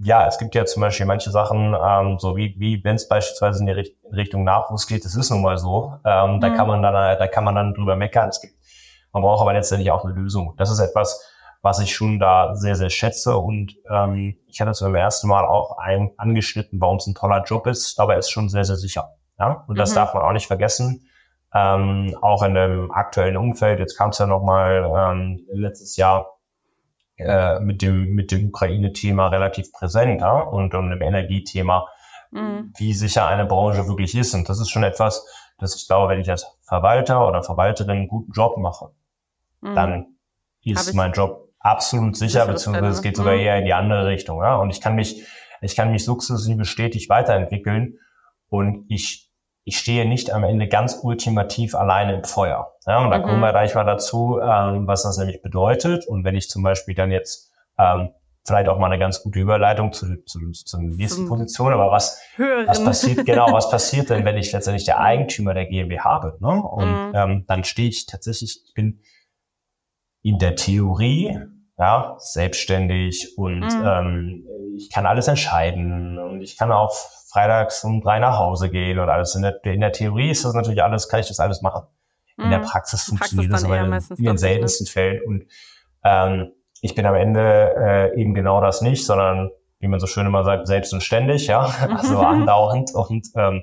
ja, 0.00 0.26
es 0.26 0.38
gibt 0.38 0.54
ja 0.54 0.64
zum 0.64 0.80
Beispiel 0.80 1.06
manche 1.06 1.30
Sachen, 1.30 1.74
ähm, 1.74 2.18
so 2.18 2.36
wie, 2.36 2.54
wie 2.58 2.82
wenn 2.84 2.96
es 2.96 3.08
beispielsweise 3.08 3.60
in 3.60 3.66
die 3.66 3.72
Richt 3.72 3.96
Richtung 4.12 4.44
Nachwuchs 4.44 4.86
geht, 4.86 5.04
das 5.04 5.16
ist 5.16 5.30
nun 5.30 5.42
mal 5.42 5.58
so. 5.58 5.94
Ähm, 6.04 6.36
mhm. 6.36 6.40
Da 6.40 6.50
kann 6.50 6.68
man 6.68 6.82
dann, 6.82 6.92
da 6.94 7.26
kann 7.26 7.44
man 7.44 7.54
dann 7.54 7.74
drüber 7.74 7.96
meckern. 7.96 8.28
Es 8.28 8.40
gibt, 8.40 8.54
man 9.12 9.22
braucht 9.22 9.42
aber 9.42 9.52
letztendlich 9.52 9.90
auch 9.90 10.04
eine 10.04 10.14
Lösung. 10.14 10.54
Das 10.56 10.70
ist 10.70 10.78
etwas, 10.78 11.20
was 11.62 11.80
ich 11.80 11.94
schon 11.94 12.18
da 12.18 12.54
sehr, 12.54 12.76
sehr 12.76 12.90
schätze. 12.90 13.36
Und 13.36 13.76
ähm, 13.90 14.36
ich 14.46 14.60
hatte 14.60 14.70
es 14.70 14.80
beim 14.80 14.94
ersten 14.94 15.28
Mal 15.28 15.44
auch 15.44 15.78
ein, 15.78 16.12
angeschnitten, 16.16 16.80
warum 16.80 16.96
es 16.98 17.06
ein 17.06 17.14
toller 17.14 17.42
Job 17.42 17.66
ist, 17.66 17.98
aber 17.98 18.12
er 18.12 18.20
ist 18.20 18.30
schon 18.30 18.48
sehr, 18.48 18.64
sehr 18.64 18.76
sicher. 18.76 19.14
Ja? 19.38 19.64
Und 19.66 19.78
das 19.78 19.90
mhm. 19.90 19.96
darf 19.96 20.14
man 20.14 20.22
auch 20.22 20.32
nicht 20.32 20.46
vergessen. 20.46 21.08
Ähm, 21.52 22.16
auch 22.20 22.42
in 22.42 22.54
dem 22.54 22.92
aktuellen 22.92 23.36
Umfeld, 23.36 23.80
jetzt 23.80 23.96
kam 23.96 24.10
es 24.10 24.18
ja 24.18 24.26
nochmal 24.26 24.84
ähm, 24.94 25.40
letztes 25.50 25.96
Jahr 25.96 26.37
äh, 27.18 27.60
mit 27.60 27.82
dem, 27.82 28.14
mit 28.14 28.30
dem 28.30 28.48
Ukraine-Thema 28.48 29.28
relativ 29.28 29.72
präsent 29.72 30.20
ja? 30.20 30.40
und, 30.40 30.74
und 30.74 30.90
dem 30.90 31.02
Energiethema, 31.02 31.86
mhm. 32.30 32.72
wie 32.76 32.94
sicher 32.94 33.26
eine 33.26 33.46
Branche 33.46 33.86
wirklich 33.86 34.16
ist. 34.16 34.34
Und 34.34 34.48
das 34.48 34.60
ist 34.60 34.70
schon 34.70 34.84
etwas, 34.84 35.26
dass 35.58 35.74
ich 35.74 35.86
glaube, 35.86 36.12
wenn 36.12 36.20
ich 36.20 36.30
als 36.30 36.46
Verwalter 36.62 37.26
oder 37.26 37.42
Verwalterin 37.42 37.90
einen 37.90 38.08
guten 38.08 38.32
Job 38.32 38.56
mache, 38.56 38.90
mhm. 39.60 39.74
dann 39.74 40.06
ist 40.62 40.94
mein 40.94 41.12
Job 41.12 41.48
absolut 41.58 42.16
sicher, 42.16 42.46
beziehungsweise 42.46 42.88
es 42.88 43.02
geht 43.02 43.16
sogar 43.16 43.34
mhm. 43.34 43.40
eher 43.40 43.58
in 43.58 43.64
die 43.64 43.74
andere 43.74 44.06
Richtung. 44.06 44.40
Ja? 44.42 44.56
Und 44.56 44.70
ich 44.70 44.80
kann 44.80 44.94
mich, 44.94 45.26
ich 45.60 45.74
kann 45.74 45.90
mich 45.90 46.04
sukzessive 46.04 46.64
stetig 46.64 47.08
weiterentwickeln 47.08 47.98
und 48.48 48.84
ich 48.88 49.27
ich 49.68 49.76
stehe 49.76 50.08
nicht 50.08 50.32
am 50.32 50.44
Ende 50.44 50.66
ganz 50.66 51.00
ultimativ 51.02 51.74
alleine 51.74 52.14
im 52.14 52.24
Feuer. 52.24 52.72
Ja, 52.86 53.04
und 53.04 53.10
da 53.10 53.18
mhm. 53.18 53.22
kommen 53.22 53.40
wir 53.40 53.50
gleich 53.50 53.74
mal 53.74 53.84
dazu, 53.84 54.40
ähm, 54.42 54.86
was 54.86 55.02
das 55.02 55.18
nämlich 55.18 55.42
bedeutet. 55.42 56.06
Und 56.06 56.24
wenn 56.24 56.34
ich 56.34 56.48
zum 56.48 56.62
Beispiel 56.62 56.94
dann 56.94 57.10
jetzt 57.10 57.52
ähm, 57.76 58.08
vielleicht 58.46 58.70
auch 58.70 58.78
mal 58.78 58.86
eine 58.86 58.98
ganz 58.98 59.22
gute 59.22 59.40
Überleitung 59.40 59.92
zu, 59.92 60.24
zu, 60.24 60.50
zu 60.52 60.80
nächsten 60.80 61.26
Zum 61.26 61.28
Position, 61.28 61.74
aber 61.74 61.92
was, 61.92 62.18
was 62.38 62.82
passiert, 62.82 63.26
genau, 63.26 63.52
was 63.52 63.70
passiert 63.70 64.08
denn, 64.08 64.24
wenn 64.24 64.38
ich 64.38 64.52
letztendlich 64.52 64.86
der 64.86 65.00
Eigentümer 65.00 65.52
der 65.52 65.66
GmbH 65.66 66.18
bin? 66.20 66.32
Ne? 66.40 66.62
Und 66.62 67.08
mhm. 67.08 67.12
ähm, 67.14 67.44
dann 67.46 67.62
stehe 67.64 67.90
ich 67.90 68.06
tatsächlich, 68.06 68.62
ich 68.66 68.72
bin 68.72 69.02
in 70.22 70.38
der 70.38 70.56
Theorie 70.56 71.38
ja, 71.76 72.16
selbstständig 72.20 73.36
und 73.36 73.60
mhm. 73.60 73.82
ähm, 73.84 74.46
ich 74.78 74.90
kann 74.90 75.04
alles 75.04 75.28
entscheiden 75.28 76.18
und 76.18 76.40
ich 76.40 76.56
kann 76.56 76.72
auch 76.72 76.94
freitags 77.30 77.84
um 77.84 78.00
drei 78.00 78.18
nach 78.18 78.38
Hause 78.38 78.70
gehen 78.70 78.98
und 78.98 79.08
alles. 79.08 79.34
In 79.34 79.42
der, 79.42 79.64
in 79.64 79.80
der 79.80 79.92
Theorie 79.92 80.30
ist 80.30 80.44
das 80.44 80.54
natürlich 80.54 80.82
alles, 80.82 81.08
kann 81.08 81.20
ich 81.20 81.28
das 81.28 81.40
alles 81.40 81.62
machen. 81.62 81.86
In 82.36 82.46
mhm. 82.46 82.50
der 82.50 82.58
Praxis 82.60 83.04
funktioniert 83.04 83.50
Praxis 83.50 83.68
das 83.68 83.70
aber 83.70 83.84
in, 83.84 84.16
in 84.18 84.24
den 84.24 84.32
ne? 84.32 84.38
seltensten 84.38 84.84
nicht. 84.84 84.92
Fällen. 84.92 85.22
Und 85.26 85.46
ähm, 86.04 86.52
ich 86.80 86.94
bin 86.94 87.04
am 87.04 87.14
Ende 87.14 87.74
äh, 87.76 88.20
eben 88.20 88.34
genau 88.34 88.60
das 88.60 88.80
nicht, 88.80 89.04
sondern 89.04 89.50
wie 89.80 89.88
man 89.88 90.00
so 90.00 90.06
schön 90.06 90.26
immer 90.26 90.44
sagt, 90.44 90.66
selbst 90.66 90.92
und 90.92 91.02
ständig, 91.02 91.46
ja, 91.46 91.60
also 91.96 92.20
andauernd 92.20 92.94
und 92.94 93.28
ähm, 93.34 93.62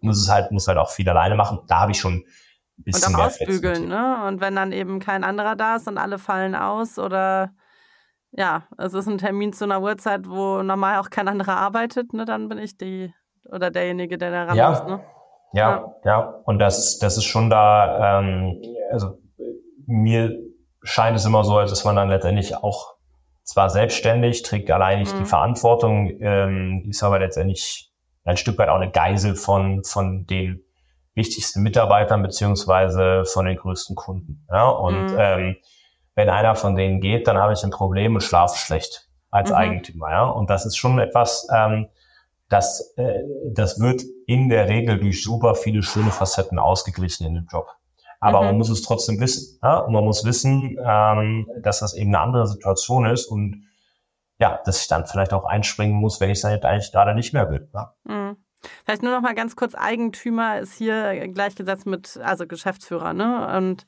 muss 0.00 0.20
es 0.20 0.30
halt, 0.30 0.50
muss 0.50 0.66
halt 0.66 0.78
auch 0.78 0.90
viel 0.90 1.08
alleine 1.08 1.34
machen. 1.34 1.60
Da 1.66 1.80
habe 1.80 1.92
ich 1.92 2.00
schon 2.00 2.14
ein 2.14 2.84
bisschen 2.84 3.14
und 3.14 3.20
auch 3.20 3.26
ausbügeln, 3.26 3.88
ne? 3.88 4.24
Und 4.26 4.40
wenn 4.40 4.56
dann 4.56 4.72
eben 4.72 5.00
kein 5.00 5.24
anderer 5.24 5.56
da 5.56 5.76
ist 5.76 5.86
und 5.86 5.98
alle 5.98 6.18
fallen 6.18 6.54
aus 6.54 6.98
oder 6.98 7.50
ja, 8.32 8.64
es 8.78 8.94
ist 8.94 9.08
ein 9.08 9.18
Termin 9.18 9.52
zu 9.52 9.64
einer 9.64 9.82
Uhrzeit, 9.82 10.28
wo 10.28 10.62
normal 10.62 10.98
auch 10.98 11.10
kein 11.10 11.28
anderer 11.28 11.56
arbeitet, 11.56 12.12
ne, 12.12 12.24
dann 12.24 12.48
bin 12.48 12.58
ich 12.58 12.76
die 12.76 13.12
oder 13.44 13.70
derjenige, 13.70 14.18
der 14.18 14.30
da 14.30 14.44
ran 14.44 14.56
ja. 14.56 14.70
muss. 14.70 14.84
Ne? 14.84 15.00
Ja, 15.52 15.70
ja, 15.70 15.94
ja. 16.04 16.20
Und 16.44 16.58
das, 16.58 16.98
das 16.98 17.16
ist 17.16 17.24
schon 17.24 17.50
da, 17.50 18.20
ähm, 18.20 18.62
also 18.92 19.18
mir 19.86 20.36
scheint 20.82 21.16
es 21.16 21.26
immer 21.26 21.44
so, 21.44 21.56
als 21.58 21.72
ist 21.72 21.84
man 21.84 21.96
dann 21.96 22.08
letztendlich 22.08 22.56
auch 22.56 22.94
zwar 23.42 23.68
selbstständig, 23.68 24.42
trägt 24.42 24.70
allein 24.70 25.00
nicht 25.00 25.14
mhm. 25.14 25.20
die 25.20 25.24
Verantwortung, 25.24 26.10
ähm, 26.20 26.84
ist 26.88 27.02
aber 27.02 27.18
letztendlich 27.18 27.92
ein 28.24 28.36
Stück 28.36 28.58
weit 28.58 28.68
auch 28.68 28.76
eine 28.76 28.92
Geisel 28.92 29.34
von, 29.34 29.82
von 29.82 30.26
den 30.26 30.62
wichtigsten 31.14 31.62
Mitarbeitern 31.62 32.22
beziehungsweise 32.22 33.24
von 33.24 33.46
den 33.46 33.56
größten 33.56 33.96
Kunden. 33.96 34.46
Ja? 34.50 34.68
Und 34.68 35.12
mhm. 35.12 35.16
ähm, 35.18 35.56
wenn 36.20 36.28
einer 36.28 36.54
von 36.54 36.76
denen 36.76 37.00
geht, 37.00 37.26
dann 37.26 37.38
habe 37.38 37.54
ich 37.54 37.64
ein 37.64 37.70
Problem 37.70 38.14
und 38.14 38.20
schlafe 38.20 38.58
schlecht 38.58 39.08
als 39.30 39.48
mhm. 39.48 39.56
Eigentümer. 39.56 40.10
Ja? 40.10 40.24
Und 40.24 40.50
das 40.50 40.66
ist 40.66 40.76
schon 40.76 40.98
etwas, 40.98 41.48
ähm, 41.54 41.88
das, 42.50 42.92
äh, 42.98 43.20
das 43.46 43.80
wird 43.80 44.02
in 44.26 44.50
der 44.50 44.68
Regel 44.68 44.98
durch 44.98 45.24
super 45.24 45.54
viele 45.54 45.82
schöne 45.82 46.10
Facetten 46.10 46.58
ausgeglichen 46.58 47.26
in 47.26 47.34
dem 47.34 47.46
Job. 47.50 47.68
Aber 48.20 48.40
mhm. 48.40 48.46
man 48.48 48.58
muss 48.58 48.68
es 48.68 48.82
trotzdem 48.82 49.18
wissen. 49.18 49.58
Ja? 49.62 49.78
Und 49.78 49.94
man 49.94 50.04
muss 50.04 50.26
wissen, 50.26 50.76
ähm, 50.84 51.48
dass 51.62 51.80
das 51.80 51.94
eben 51.94 52.14
eine 52.14 52.22
andere 52.22 52.46
Situation 52.46 53.06
ist 53.06 53.24
und 53.26 53.64
ja, 54.38 54.60
dass 54.64 54.82
ich 54.82 54.88
dann 54.88 55.06
vielleicht 55.06 55.32
auch 55.32 55.44
einspringen 55.44 55.96
muss, 55.96 56.20
wenn 56.20 56.28
ich 56.28 56.38
es 56.38 56.42
dann 56.42 56.62
eigentlich 56.62 56.92
gerade 56.92 57.14
nicht 57.14 57.32
mehr 57.32 57.50
will. 57.50 57.70
Ja? 57.72 57.94
Mhm. 58.04 58.36
Vielleicht 58.84 59.02
nur 59.02 59.12
noch 59.12 59.22
mal 59.22 59.34
ganz 59.34 59.56
kurz, 59.56 59.74
Eigentümer 59.74 60.58
ist 60.58 60.74
hier 60.74 61.28
gleichgesetzt 61.28 61.86
mit, 61.86 62.18
also 62.22 62.46
Geschäftsführer, 62.46 63.12
ne? 63.12 63.56
Und 63.56 63.86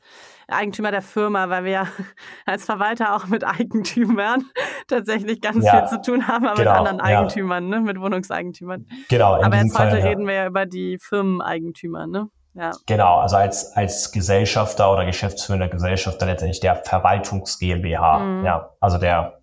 Eigentümer 0.48 0.90
der 0.90 1.02
Firma, 1.02 1.48
weil 1.50 1.64
wir 1.64 1.70
ja 1.70 1.86
als 2.46 2.64
Verwalter 2.64 3.14
auch 3.14 3.26
mit 3.26 3.44
Eigentümern 3.44 4.44
tatsächlich 4.88 5.40
ganz 5.40 5.64
ja, 5.64 5.86
viel 5.86 5.98
zu 5.98 6.12
tun 6.12 6.28
haben, 6.28 6.46
aber 6.46 6.56
genau, 6.56 6.70
mit 6.70 6.78
anderen 6.78 7.00
Eigentümern, 7.00 7.64
ja. 7.64 7.78
ne? 7.78 7.80
Mit 7.80 8.00
Wohnungseigentümern. 8.00 8.86
Genau. 9.08 9.42
aber 9.42 9.56
jetzt 9.56 9.76
Fall, 9.76 9.90
heute 9.90 9.98
ja. 9.98 10.06
reden 10.06 10.26
wir 10.26 10.34
ja 10.34 10.46
über 10.46 10.66
die 10.66 10.98
Firmeneigentümer, 10.98 12.06
ne? 12.06 12.28
Ja. 12.54 12.72
Genau, 12.86 13.18
also 13.18 13.36
als, 13.36 13.74
als 13.76 14.12
Gesellschafter 14.12 14.92
oder 14.92 15.06
geschäftsführender 15.06 15.68
Gesellschafter 15.68 16.26
letztendlich 16.26 16.60
der 16.60 16.76
Verwaltungs 16.76 17.58
GmbH. 17.58 18.18
Mhm. 18.18 18.44
Ja, 18.44 18.70
also 18.78 18.98
der, 18.98 19.40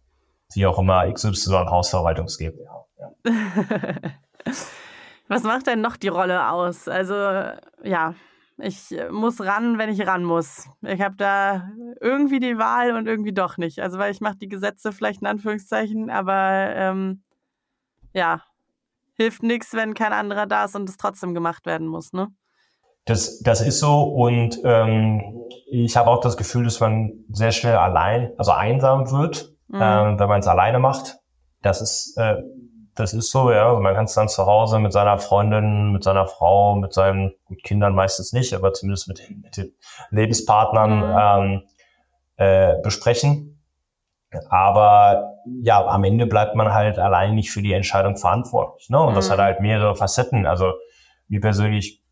wie 0.53 0.67
auch 0.67 0.77
immer, 0.77 1.11
XY 1.11 1.65
Hausverwaltungs 1.69 2.37
GmbH. 2.37 2.85
Ja. 2.99 3.31
Was 5.29 5.43
macht 5.43 5.67
denn 5.67 5.79
noch 5.79 5.95
die 5.95 6.07
Rolle 6.07 6.49
aus? 6.49 6.87
Also, 6.87 7.13
ja, 7.83 8.15
ich 8.57 8.93
muss 9.11 9.39
ran, 9.39 9.77
wenn 9.77 9.89
ich 9.89 10.05
ran 10.05 10.23
muss. 10.23 10.67
Ich 10.81 11.01
habe 11.01 11.15
da 11.15 11.69
irgendwie 12.01 12.39
die 12.39 12.57
Wahl 12.57 12.95
und 12.95 13.07
irgendwie 13.07 13.31
doch 13.31 13.57
nicht. 13.57 13.79
Also, 13.79 13.99
weil 13.99 14.11
ich 14.11 14.21
mache 14.21 14.37
die 14.37 14.49
Gesetze 14.49 14.91
vielleicht 14.91 15.21
in 15.21 15.27
Anführungszeichen, 15.27 16.09
aber 16.09 16.73
ähm, 16.75 17.21
ja, 18.13 18.41
hilft 19.13 19.43
nichts, 19.43 19.73
wenn 19.73 19.93
kein 19.93 20.13
anderer 20.13 20.47
da 20.47 20.65
ist 20.65 20.75
und 20.75 20.89
es 20.89 20.97
trotzdem 20.97 21.33
gemacht 21.33 21.65
werden 21.65 21.87
muss, 21.87 22.11
ne? 22.11 22.27
Das, 23.05 23.39
das 23.39 23.61
ist 23.61 23.79
so 23.79 24.03
und 24.03 24.59
ähm, 24.63 25.21
ich 25.67 25.95
habe 25.95 26.09
auch 26.09 26.21
das 26.21 26.37
Gefühl, 26.37 26.65
dass 26.65 26.79
man 26.79 27.23
sehr 27.31 27.51
schnell 27.51 27.75
allein, 27.75 28.31
also 28.37 28.51
einsam 28.51 29.09
wird, 29.11 29.55
mhm. 29.67 29.79
ähm, 29.81 30.19
wenn 30.19 30.27
man 30.27 30.39
es 30.39 30.47
alleine 30.47 30.79
macht. 30.79 31.17
Das 31.61 31.81
ist 31.81 32.17
äh, 32.17 32.41
das 32.99 33.13
ist 33.13 33.31
so, 33.31 33.51
ja. 33.51 33.69
Also 33.69 33.81
man 33.81 33.95
kann 33.95 34.05
es 34.05 34.13
dann 34.13 34.27
zu 34.27 34.45
Hause 34.45 34.79
mit 34.79 34.93
seiner 34.93 35.17
Freundin, 35.17 35.91
mit 35.91 36.03
seiner 36.03 36.27
Frau, 36.27 36.75
mit 36.75 36.93
seinen 36.93 37.33
gut, 37.45 37.63
Kindern 37.63 37.95
meistens 37.95 38.33
nicht, 38.33 38.53
aber 38.53 38.73
zumindest 38.73 39.07
mit, 39.07 39.21
mit 39.29 39.57
den 39.57 39.73
Lebenspartnern 40.11 40.97
mhm. 40.97 41.53
ähm, 41.57 41.63
äh, 42.37 42.81
besprechen. 42.81 43.61
Aber 44.49 45.35
ja, 45.61 45.85
am 45.85 46.03
Ende 46.03 46.27
bleibt 46.27 46.55
man 46.55 46.73
halt 46.73 46.99
allein 46.99 47.35
nicht 47.35 47.51
für 47.51 47.61
die 47.61 47.73
Entscheidung 47.73 48.15
verantwortlich. 48.15 48.89
Ne? 48.89 48.99
Und 48.99 49.11
mhm. 49.11 49.15
das 49.15 49.31
hat 49.31 49.39
halt 49.39 49.59
mehrere 49.59 49.95
Facetten. 49.95 50.45
Also 50.45 50.73
mir 51.27 51.41
persönlich 51.41 52.03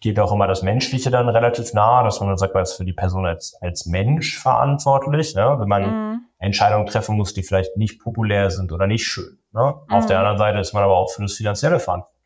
geht 0.00 0.18
auch 0.18 0.32
immer 0.32 0.46
das 0.46 0.62
Menschliche 0.62 1.10
dann 1.10 1.28
relativ 1.28 1.74
nah, 1.74 2.02
dass 2.02 2.20
man 2.20 2.30
dann 2.30 2.38
sagt, 2.38 2.54
man 2.54 2.62
ist 2.62 2.74
für 2.74 2.84
die 2.84 2.92
Person 2.92 3.26
als, 3.26 3.54
als 3.60 3.86
Mensch 3.86 4.38
verantwortlich, 4.38 5.34
ne? 5.34 5.56
wenn 5.58 5.68
man 5.68 5.82
mhm. 5.82 6.20
Entscheidungen 6.38 6.86
treffen 6.86 7.16
muss, 7.16 7.34
die 7.34 7.42
vielleicht 7.42 7.76
nicht 7.76 8.00
populär 8.00 8.50
sind 8.50 8.72
oder 8.72 8.86
nicht 8.86 9.06
schön. 9.06 9.39
Ne? 9.52 9.74
Mhm. 9.88 9.94
Auf 9.94 10.06
der 10.06 10.18
anderen 10.18 10.38
Seite 10.38 10.58
ist 10.58 10.72
man 10.72 10.82
aber 10.82 10.96
auch 10.96 11.10
für 11.10 11.22
das 11.22 11.34
Finanzielle 11.34 11.80
verantwortlich. 11.80 12.20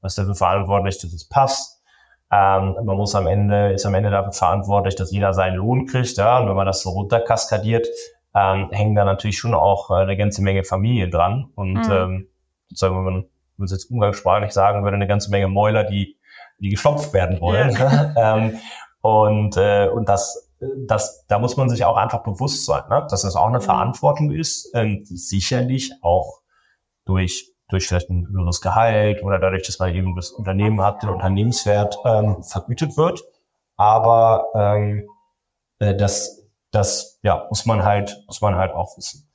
Man 0.00 0.08
ist 0.08 0.18
dafür 0.18 0.34
verantwortlich, 0.34 0.98
dass 0.98 1.12
es 1.12 1.28
passt. 1.28 1.82
Ähm, 2.30 2.76
man 2.84 2.96
muss 2.96 3.14
am 3.14 3.26
Ende, 3.26 3.72
ist 3.72 3.86
am 3.86 3.94
Ende 3.94 4.10
dafür 4.10 4.32
verantwortlich, 4.32 4.96
dass 4.96 5.12
jeder 5.12 5.32
seinen 5.32 5.56
Lohn 5.56 5.86
kriegt. 5.86 6.16
Ja? 6.16 6.38
Und 6.38 6.48
wenn 6.48 6.56
man 6.56 6.66
das 6.66 6.82
so 6.82 6.90
runterkaskadiert, 6.90 7.86
ähm, 8.34 8.68
hängen 8.70 8.94
da 8.94 9.04
natürlich 9.04 9.38
schon 9.38 9.54
auch 9.54 9.90
äh, 9.90 9.94
eine 9.94 10.16
ganze 10.16 10.42
Menge 10.42 10.64
Familien 10.64 11.10
dran. 11.10 11.50
Und 11.54 11.86
mhm. 11.86 11.92
ähm, 11.92 12.28
sozusagen, 12.68 12.96
wenn 12.96 13.12
man, 13.12 13.24
es 13.64 13.70
jetzt 13.70 13.90
umgangssprachlich 13.90 14.52
sagen 14.52 14.84
würde, 14.84 14.96
eine 14.96 15.06
ganze 15.06 15.30
Menge 15.30 15.48
Mäuler, 15.48 15.84
die 15.84 16.16
die 16.58 16.70
gestopft 16.70 17.12
werden 17.12 17.40
wollen. 17.40 17.70
Ja. 17.70 18.14
ähm, 18.36 18.58
und, 19.00 19.56
äh, 19.56 19.88
und 19.88 20.08
das, 20.08 20.50
das, 20.86 21.26
da 21.28 21.38
muss 21.38 21.56
man 21.56 21.68
sich 21.68 21.84
auch 21.84 21.96
einfach 21.96 22.22
bewusst 22.22 22.66
sein, 22.66 22.82
ne? 22.88 23.06
dass 23.10 23.22
das 23.22 23.36
auch 23.36 23.46
eine 23.46 23.58
mhm. 23.58 23.62
Verantwortung 23.62 24.30
ist, 24.30 24.70
ähm, 24.74 25.04
die 25.08 25.16
sicherlich 25.16 25.92
auch 26.02 26.40
durch 27.06 27.56
durch 27.68 27.88
vielleicht 27.88 28.10
ein 28.10 28.28
höheres 28.28 28.60
Gehalt 28.60 29.22
oder 29.22 29.38
dadurch, 29.38 29.64
dass 29.64 29.78
man 29.78 29.92
eben 29.94 30.14
das 30.14 30.30
Unternehmen 30.30 30.80
hat, 30.82 31.02
den 31.02 31.10
Unternehmenswert 31.10 31.98
ähm, 32.04 32.42
vergütet 32.42 32.96
wird. 32.96 33.22
Aber 33.76 34.46
ähm, 34.54 35.08
äh, 35.78 35.94
das, 35.94 36.46
das 36.70 37.18
ja, 37.22 37.46
muss 37.48 37.66
man 37.66 37.84
halt, 37.84 38.16
muss 38.26 38.40
man 38.40 38.54
halt 38.54 38.72
auch 38.72 38.96
wissen. 38.96 39.28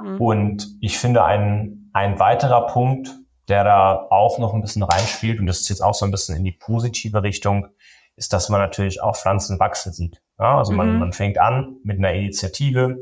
Mhm. 0.00 0.20
Und 0.20 0.68
ich 0.80 0.98
finde, 0.98 1.24
ein, 1.24 1.90
ein 1.92 2.18
weiterer 2.18 2.66
Punkt, 2.66 3.10
der 3.48 3.64
da 3.64 4.06
auch 4.10 4.38
noch 4.38 4.52
ein 4.52 4.60
bisschen 4.60 4.82
reinspielt, 4.82 5.40
und 5.40 5.46
das 5.46 5.60
ist 5.60 5.70
jetzt 5.70 5.80
auch 5.80 5.94
so 5.94 6.04
ein 6.04 6.10
bisschen 6.10 6.36
in 6.36 6.44
die 6.44 6.52
positive 6.52 7.22
Richtung, 7.22 7.68
ist, 8.16 8.32
dass 8.32 8.50
man 8.50 8.60
natürlich 8.60 9.02
auch 9.02 9.16
Pflanzen 9.16 9.58
wachsen 9.58 9.92
sieht. 9.92 10.20
Ja, 10.38 10.58
also 10.58 10.72
man, 10.72 10.92
mhm. 10.92 10.98
man 10.98 11.12
fängt 11.12 11.38
an 11.38 11.76
mit 11.84 11.98
einer 11.98 12.12
Initiative, 12.12 13.00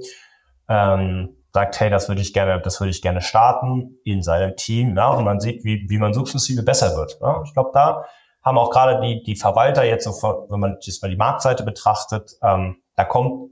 ähm, 0.68 1.37
sagt, 1.57 1.81
hey, 1.81 1.89
das 1.89 2.09
würde 2.09 2.21
ich 2.21 2.35
gerne, 2.35 2.61
das 2.61 2.81
würde 2.81 2.91
ich 2.91 3.01
gerne 3.01 3.23
starten 3.23 3.99
in 4.05 4.23
seinem 4.23 4.57
Team, 4.57 4.95
ja, 4.95 5.09
und 5.09 5.25
man 5.25 5.41
sieht, 5.41 5.65
wie, 5.65 5.87
wie 5.89 5.97
man 5.97 6.13
sukzessive 6.13 6.63
besser 6.63 6.95
wird. 6.97 7.19
Ja. 7.23 7.43
Ich 7.47 7.55
glaube, 7.55 7.71
da 7.73 8.05
haben 8.43 8.59
auch 8.59 8.69
gerade 8.71 9.01
die, 9.01 9.23
die 9.23 9.37
Verwalter 9.37 9.83
jetzt 9.83 10.05
sofort, 10.05 10.51
wenn 10.51 10.61
man 10.61 10.77
jetzt 10.81 11.03
mal 11.03 11.09
die 11.09 11.17
Marktseite 11.17 11.65
betrachtet, 11.65 12.33
ähm, 12.43 12.77
da 12.95 13.05
kommt, 13.05 13.51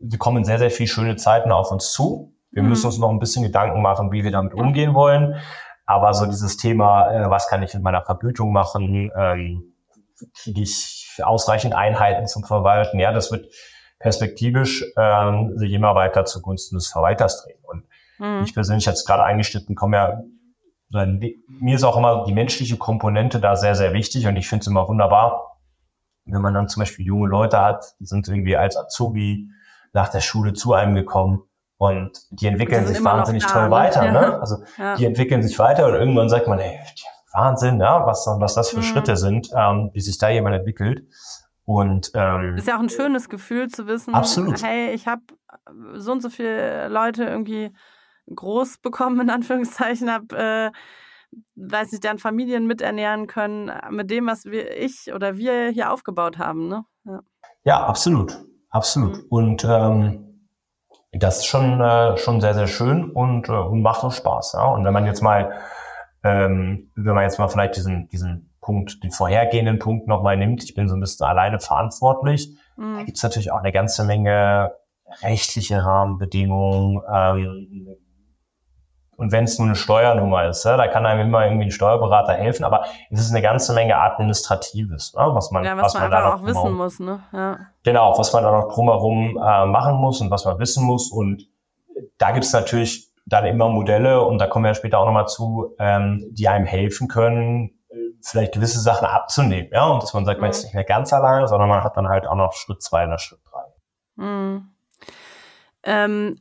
wir 0.00 0.18
kommen 0.18 0.44
sehr, 0.44 0.58
sehr 0.58 0.72
viel 0.72 0.88
schöne 0.88 1.14
Zeiten 1.14 1.52
auf 1.52 1.70
uns 1.70 1.92
zu. 1.92 2.34
Wir 2.50 2.64
mhm. 2.64 2.70
müssen 2.70 2.86
uns 2.86 2.98
noch 2.98 3.10
ein 3.10 3.20
bisschen 3.20 3.44
Gedanken 3.44 3.80
machen, 3.80 4.10
wie 4.10 4.24
wir 4.24 4.32
damit 4.32 4.52
umgehen 4.52 4.92
wollen. 4.94 5.36
Aber 5.86 6.12
so 6.14 6.26
dieses 6.26 6.56
Thema, 6.56 7.12
äh, 7.12 7.30
was 7.30 7.48
kann 7.48 7.62
ich 7.62 7.72
mit 7.74 7.84
meiner 7.84 8.02
Vergütung 8.02 8.52
machen, 8.52 9.12
ähm, 9.16 9.76
kriege 10.42 10.62
ich 10.62 11.20
ausreichend 11.22 11.74
Einheiten 11.74 12.26
zum 12.26 12.42
Verwalten, 12.42 12.98
ja, 12.98 13.12
das 13.12 13.30
wird 13.30 13.46
perspektivisch 13.98 14.84
ähm, 14.96 15.56
sich 15.56 15.72
immer 15.72 15.94
weiter 15.94 16.24
zugunsten 16.24 16.76
des 16.76 16.88
Verwalters 16.88 17.42
drehen. 17.42 17.58
Und 17.62 17.84
mhm. 18.18 18.42
ich 18.44 18.54
persönlich 18.54 18.86
jetzt 18.86 19.06
gerade 19.06 19.24
eingeschnitten 19.24 19.74
komme 19.74 19.96
ja, 19.96 20.22
mir 20.88 21.74
ist 21.74 21.84
auch 21.84 21.96
immer 21.96 22.24
die 22.26 22.32
menschliche 22.32 22.76
Komponente 22.76 23.40
da 23.40 23.56
sehr, 23.56 23.74
sehr 23.74 23.92
wichtig 23.92 24.26
und 24.26 24.36
ich 24.36 24.48
finde 24.48 24.62
es 24.62 24.66
immer 24.68 24.88
wunderbar, 24.88 25.58
wenn 26.26 26.40
man 26.40 26.54
dann 26.54 26.68
zum 26.68 26.80
Beispiel 26.80 27.04
junge 27.04 27.28
Leute 27.28 27.60
hat, 27.60 27.94
die 28.00 28.06
sind 28.06 28.28
irgendwie 28.28 28.56
als 28.56 28.76
Azubi 28.76 29.48
nach 29.92 30.08
der 30.08 30.20
Schule 30.20 30.52
zu 30.52 30.74
einem 30.74 30.94
gekommen 30.94 31.42
und 31.78 32.18
die 32.30 32.46
entwickeln 32.46 32.86
sich 32.86 33.02
wahnsinnig 33.04 33.44
toll 33.46 33.64
ne? 33.64 33.70
weiter. 33.70 34.04
Ja. 34.04 34.12
Ne? 34.12 34.40
Also 34.40 34.56
ja. 34.78 34.96
die 34.96 35.06
entwickeln 35.06 35.42
sich 35.42 35.58
weiter 35.58 35.86
und 35.86 35.94
irgendwann 35.94 36.28
sagt 36.28 36.48
man, 36.48 36.58
ey, 36.58 36.78
Wahnsinn, 37.32 37.80
ja, 37.80 38.06
was, 38.06 38.26
was 38.38 38.54
das 38.54 38.70
für 38.70 38.78
mhm. 38.78 38.82
Schritte 38.82 39.16
sind, 39.16 39.50
ähm, 39.54 39.90
wie 39.92 40.00
sich 40.00 40.18
da 40.18 40.28
jemand 40.28 40.56
entwickelt. 40.56 41.04
Und 41.66 42.12
ähm, 42.14 42.56
ist 42.56 42.68
ja 42.68 42.76
auch 42.76 42.80
ein 42.80 42.88
schönes 42.88 43.28
Gefühl 43.28 43.68
zu 43.68 43.88
wissen, 43.88 44.14
absolut. 44.14 44.62
hey, 44.62 44.92
ich 44.92 45.08
habe 45.08 45.22
so 45.94 46.12
und 46.12 46.22
so 46.22 46.30
viele 46.30 46.88
Leute 46.88 47.24
irgendwie 47.24 47.72
groß 48.32 48.78
bekommen, 48.78 49.20
in 49.20 49.30
Anführungszeichen, 49.30 50.10
habe, 50.10 50.36
äh, 50.36 50.70
weiß 51.56 51.90
nicht, 51.90 52.04
deren 52.04 52.18
Familien 52.18 52.68
miternähren 52.68 53.26
können, 53.26 53.72
mit 53.90 54.10
dem, 54.10 54.26
was 54.26 54.44
wir, 54.44 54.76
ich 54.76 55.12
oder 55.12 55.36
wir 55.36 55.70
hier 55.70 55.92
aufgebaut 55.92 56.38
haben. 56.38 56.68
Ne? 56.68 56.84
Ja. 57.04 57.20
ja 57.64 57.86
absolut. 57.86 58.38
Absolut. 58.70 59.16
Mhm. 59.16 59.26
Und 59.28 59.64
ähm, 59.64 60.48
das 61.12 61.38
ist 61.38 61.46
schon, 61.46 61.80
äh, 61.80 62.16
schon 62.16 62.40
sehr, 62.40 62.54
sehr 62.54 62.68
schön 62.68 63.10
und, 63.10 63.48
äh, 63.48 63.52
und 63.52 63.82
macht 63.82 64.04
auch 64.04 64.12
Spaß. 64.12 64.52
Ja? 64.54 64.66
Und 64.66 64.84
wenn 64.84 64.92
man 64.92 65.06
jetzt 65.06 65.22
mal, 65.22 65.52
ähm, 66.22 66.92
wenn 66.94 67.14
man 67.14 67.24
jetzt 67.24 67.38
mal 67.38 67.48
vielleicht 67.48 67.76
diesen, 67.76 68.08
diesen 68.08 68.45
Punkt, 68.66 69.02
den 69.04 69.12
vorhergehenden 69.12 69.78
Punkt 69.78 70.08
nochmal 70.08 70.36
nimmt, 70.36 70.64
ich 70.64 70.74
bin 70.74 70.88
so 70.88 70.96
ein 70.96 71.00
bisschen 71.00 71.26
alleine 71.26 71.60
verantwortlich, 71.60 72.50
mhm. 72.76 72.96
da 72.96 73.02
gibt 73.04 73.16
es 73.16 73.22
natürlich 73.22 73.52
auch 73.52 73.60
eine 73.60 73.72
ganze 73.72 74.04
Menge 74.04 74.72
rechtliche 75.22 75.84
Rahmenbedingungen, 75.84 77.00
ähm, 77.08 77.96
und 79.16 79.32
wenn 79.32 79.44
es 79.44 79.58
nur 79.58 79.66
eine 79.66 79.76
Steuernummer 79.76 80.46
ist, 80.48 80.64
ja, 80.64 80.76
da 80.76 80.88
kann 80.88 81.06
einem 81.06 81.28
immer 81.28 81.44
irgendwie 81.44 81.66
ein 81.66 81.70
Steuerberater 81.70 82.34
helfen, 82.34 82.64
aber 82.64 82.84
es 83.10 83.20
ist 83.20 83.30
eine 83.30 83.40
ganze 83.40 83.72
Menge 83.72 83.96
Administratives, 83.96 85.14
ne, 85.14 85.22
was 85.32 85.50
man, 85.50 85.64
ja, 85.64 85.76
was, 85.76 85.84
was 85.84 85.94
man, 85.94 86.02
man 86.02 86.10
da 86.10 86.28
noch 86.28 86.40
auch 86.40 86.46
wissen 86.46 86.72
muss. 86.72 87.00
Ne? 87.00 87.20
Ja. 87.32 87.58
Genau, 87.82 88.18
was 88.18 88.32
man 88.32 88.44
da 88.44 88.52
noch 88.52 88.74
drumherum 88.74 89.38
äh, 89.42 89.66
machen 89.66 89.94
muss 89.96 90.20
und 90.20 90.30
was 90.30 90.44
man 90.44 90.58
wissen 90.58 90.84
muss. 90.84 91.10
Und 91.10 91.48
da 92.18 92.32
gibt 92.32 92.44
es 92.44 92.52
natürlich 92.52 93.08
dann 93.24 93.46
immer 93.46 93.68
Modelle, 93.68 94.22
und 94.22 94.38
da 94.38 94.46
kommen 94.46 94.66
wir 94.66 94.70
ja 94.70 94.74
später 94.74 94.98
auch 94.98 95.06
nochmal 95.06 95.28
zu, 95.28 95.74
ähm, 95.78 96.26
die 96.32 96.48
einem 96.48 96.66
helfen 96.66 97.08
können, 97.08 97.70
vielleicht 98.22 98.54
gewisse 98.54 98.80
Sachen 98.80 99.06
abzunehmen. 99.06 99.70
Ja, 99.72 99.86
und 99.86 100.02
dass 100.02 100.14
man 100.14 100.24
sagt, 100.24 100.38
mhm. 100.38 100.42
man 100.42 100.50
ist 100.50 100.64
nicht 100.64 100.74
mehr 100.74 100.84
ganz 100.84 101.12
alleine, 101.12 101.48
sondern 101.48 101.68
man 101.68 101.82
hat 101.82 101.96
dann 101.96 102.08
halt 102.08 102.26
auch 102.26 102.34
noch 102.34 102.52
Schritt 102.52 102.82
zwei 102.82 103.06
oder 103.06 103.18
Schritt 103.18 103.40
drei. 103.44 104.24
Mhm. 104.24 104.70
Ähm, 105.82 106.40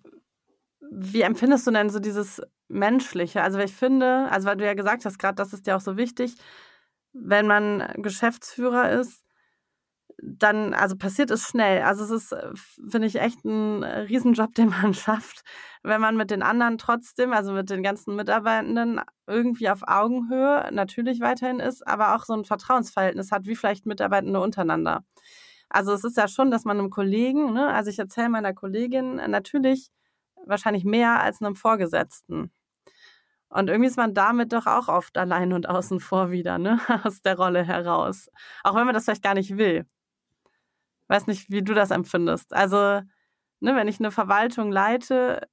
wie 0.92 1.22
empfindest 1.22 1.68
du 1.68 1.72
denn 1.72 1.90
so 1.90 2.00
dieses 2.00 2.42
Menschliche? 2.68 3.42
Also, 3.42 3.60
ich 3.60 3.76
finde, 3.76 4.28
also 4.32 4.48
weil 4.48 4.58
du 4.58 4.66
ja 4.66 4.74
gesagt 4.74 5.06
hast, 5.06 5.20
gerade 5.20 5.36
das 5.36 5.54
ist 5.54 5.68
ja 5.68 5.76
auch 5.76 5.82
so 5.82 5.98
wichtig, 5.98 6.36
wenn 7.14 7.48
man 7.48 7.88
Geschäftsführer 7.98 8.92
ist, 8.92 9.25
dann, 10.22 10.74
also 10.74 10.96
passiert 10.96 11.32
es 11.32 11.48
schnell. 11.48 11.82
Also 11.84 12.04
es 12.04 12.12
ist, 12.12 12.32
äh, 12.32 12.52
finde 12.90 13.08
ich, 13.08 13.20
echt 13.20 13.44
ein 13.46 13.84
Riesenjob, 13.84 14.54
den 14.56 14.70
man 14.70 14.94
schafft, 14.94 15.44
wenn 15.84 16.02
man 16.02 16.18
mit 16.18 16.32
den 16.32 16.44
anderen 16.44 16.78
trotzdem, 16.78 17.34
also 17.34 17.54
mit 17.54 17.70
den 17.70 17.84
ganzen 17.84 18.16
Mitarbeitenden 18.16 19.02
irgendwie 19.28 19.70
auf 19.70 19.82
Augenhöhe 19.88 20.70
natürlich 20.72 21.20
weiterhin 21.20 21.60
ist, 21.60 21.86
aber 21.88 22.16
auch 22.16 22.26
so 22.26 22.34
ein 22.34 22.46
Vertrauensverhältnis 22.46 23.32
hat, 23.32 23.46
wie 23.46 23.56
vielleicht 23.56 23.86
Mitarbeitende 23.86 24.40
untereinander. 24.40 25.04
Also 25.70 25.94
es 25.94 26.04
ist 26.04 26.18
ja 26.18 26.28
schon, 26.28 26.52
dass 26.52 26.66
man 26.66 26.80
einem 26.80 26.90
Kollegen, 26.90 27.54
ne, 27.54 27.68
also 27.68 27.90
ich 27.90 28.00
erzähle 28.00 28.30
meiner 28.30 28.54
Kollegin 28.54 29.16
natürlich 29.16 29.90
wahrscheinlich 30.46 30.86
mehr 30.86 31.22
als 31.22 31.42
einem 31.42 31.56
Vorgesetzten. 31.56 32.52
Und 33.50 33.70
irgendwie 33.70 33.88
ist 33.88 33.98
man 33.98 34.14
damit 34.14 34.54
doch 34.54 34.68
auch 34.68 34.90
oft 34.90 35.18
allein 35.18 35.54
und 35.54 35.70
außen 35.70 36.00
vor 36.00 36.32
wieder, 36.32 36.58
ne? 36.58 36.80
Aus 37.04 37.22
der 37.22 37.38
Rolle 37.38 37.64
heraus. 37.64 38.30
Auch 38.64 38.76
wenn 38.76 38.86
man 38.86 38.94
das 38.94 39.06
vielleicht 39.06 39.24
gar 39.24 39.34
nicht 39.34 39.58
will. 39.58 39.86
Weiß 41.08 41.28
nicht, 41.28 41.50
wie 41.50 41.64
du 41.64 41.74
das 41.74 41.92
empfindest. 41.92 42.54
Also, 42.54 42.78
ne, 43.60 43.76
wenn 43.76 43.88
ich 43.88 44.00
eine 44.00 44.12
Verwaltung 44.12 44.72
leite, 44.72 45.48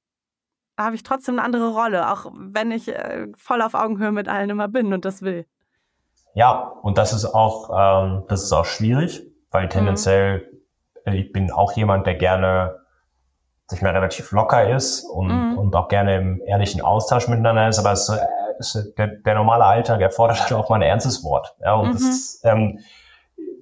habe 0.77 0.95
ich 0.95 1.03
trotzdem 1.03 1.35
eine 1.35 1.45
andere 1.45 1.69
Rolle, 1.69 2.11
auch 2.11 2.31
wenn 2.33 2.71
ich 2.71 2.89
äh, 2.89 3.27
voll 3.37 3.61
auf 3.61 3.75
Augenhöhe 3.75 4.11
mit 4.11 4.27
allen 4.27 4.49
immer 4.49 4.67
bin 4.67 4.93
und 4.93 5.05
das 5.05 5.21
will. 5.21 5.45
Ja, 6.33 6.59
und 6.81 6.97
das 6.97 7.13
ist 7.13 7.25
auch, 7.25 7.69
ähm, 7.69 8.23
das 8.27 8.43
ist 8.43 8.51
auch 8.51 8.65
schwierig, 8.65 9.21
weil 9.51 9.65
mhm. 9.65 9.69
tendenziell, 9.69 10.49
mhm. 11.05 11.13
ich 11.13 11.31
bin 11.31 11.51
auch 11.51 11.73
jemand, 11.73 12.07
der 12.07 12.15
gerne 12.15 12.79
sich 13.67 13.81
mal 13.81 13.91
relativ 13.91 14.31
locker 14.31 14.69
ist 14.75 15.03
und, 15.03 15.27
mhm. 15.27 15.57
und 15.57 15.75
auch 15.75 15.87
gerne 15.87 16.17
im 16.17 16.41
ehrlichen 16.45 16.81
Austausch 16.81 17.27
miteinander 17.27 17.69
ist, 17.69 17.79
aber 17.79 17.91
es, 17.91 18.11
es, 18.59 18.93
der, 18.97 19.07
der 19.07 19.35
normale 19.35 19.63
Alltag 19.63 20.01
erfordert 20.01 20.41
halt 20.41 20.53
auch 20.53 20.69
mal 20.69 20.77
ein 20.77 20.81
ernstes 20.81 21.23
Wort. 21.23 21.55
Ja, 21.61 21.75
und 21.75 21.89
mhm. 21.89 21.93
das, 21.93 22.41
ähm, 22.43 22.79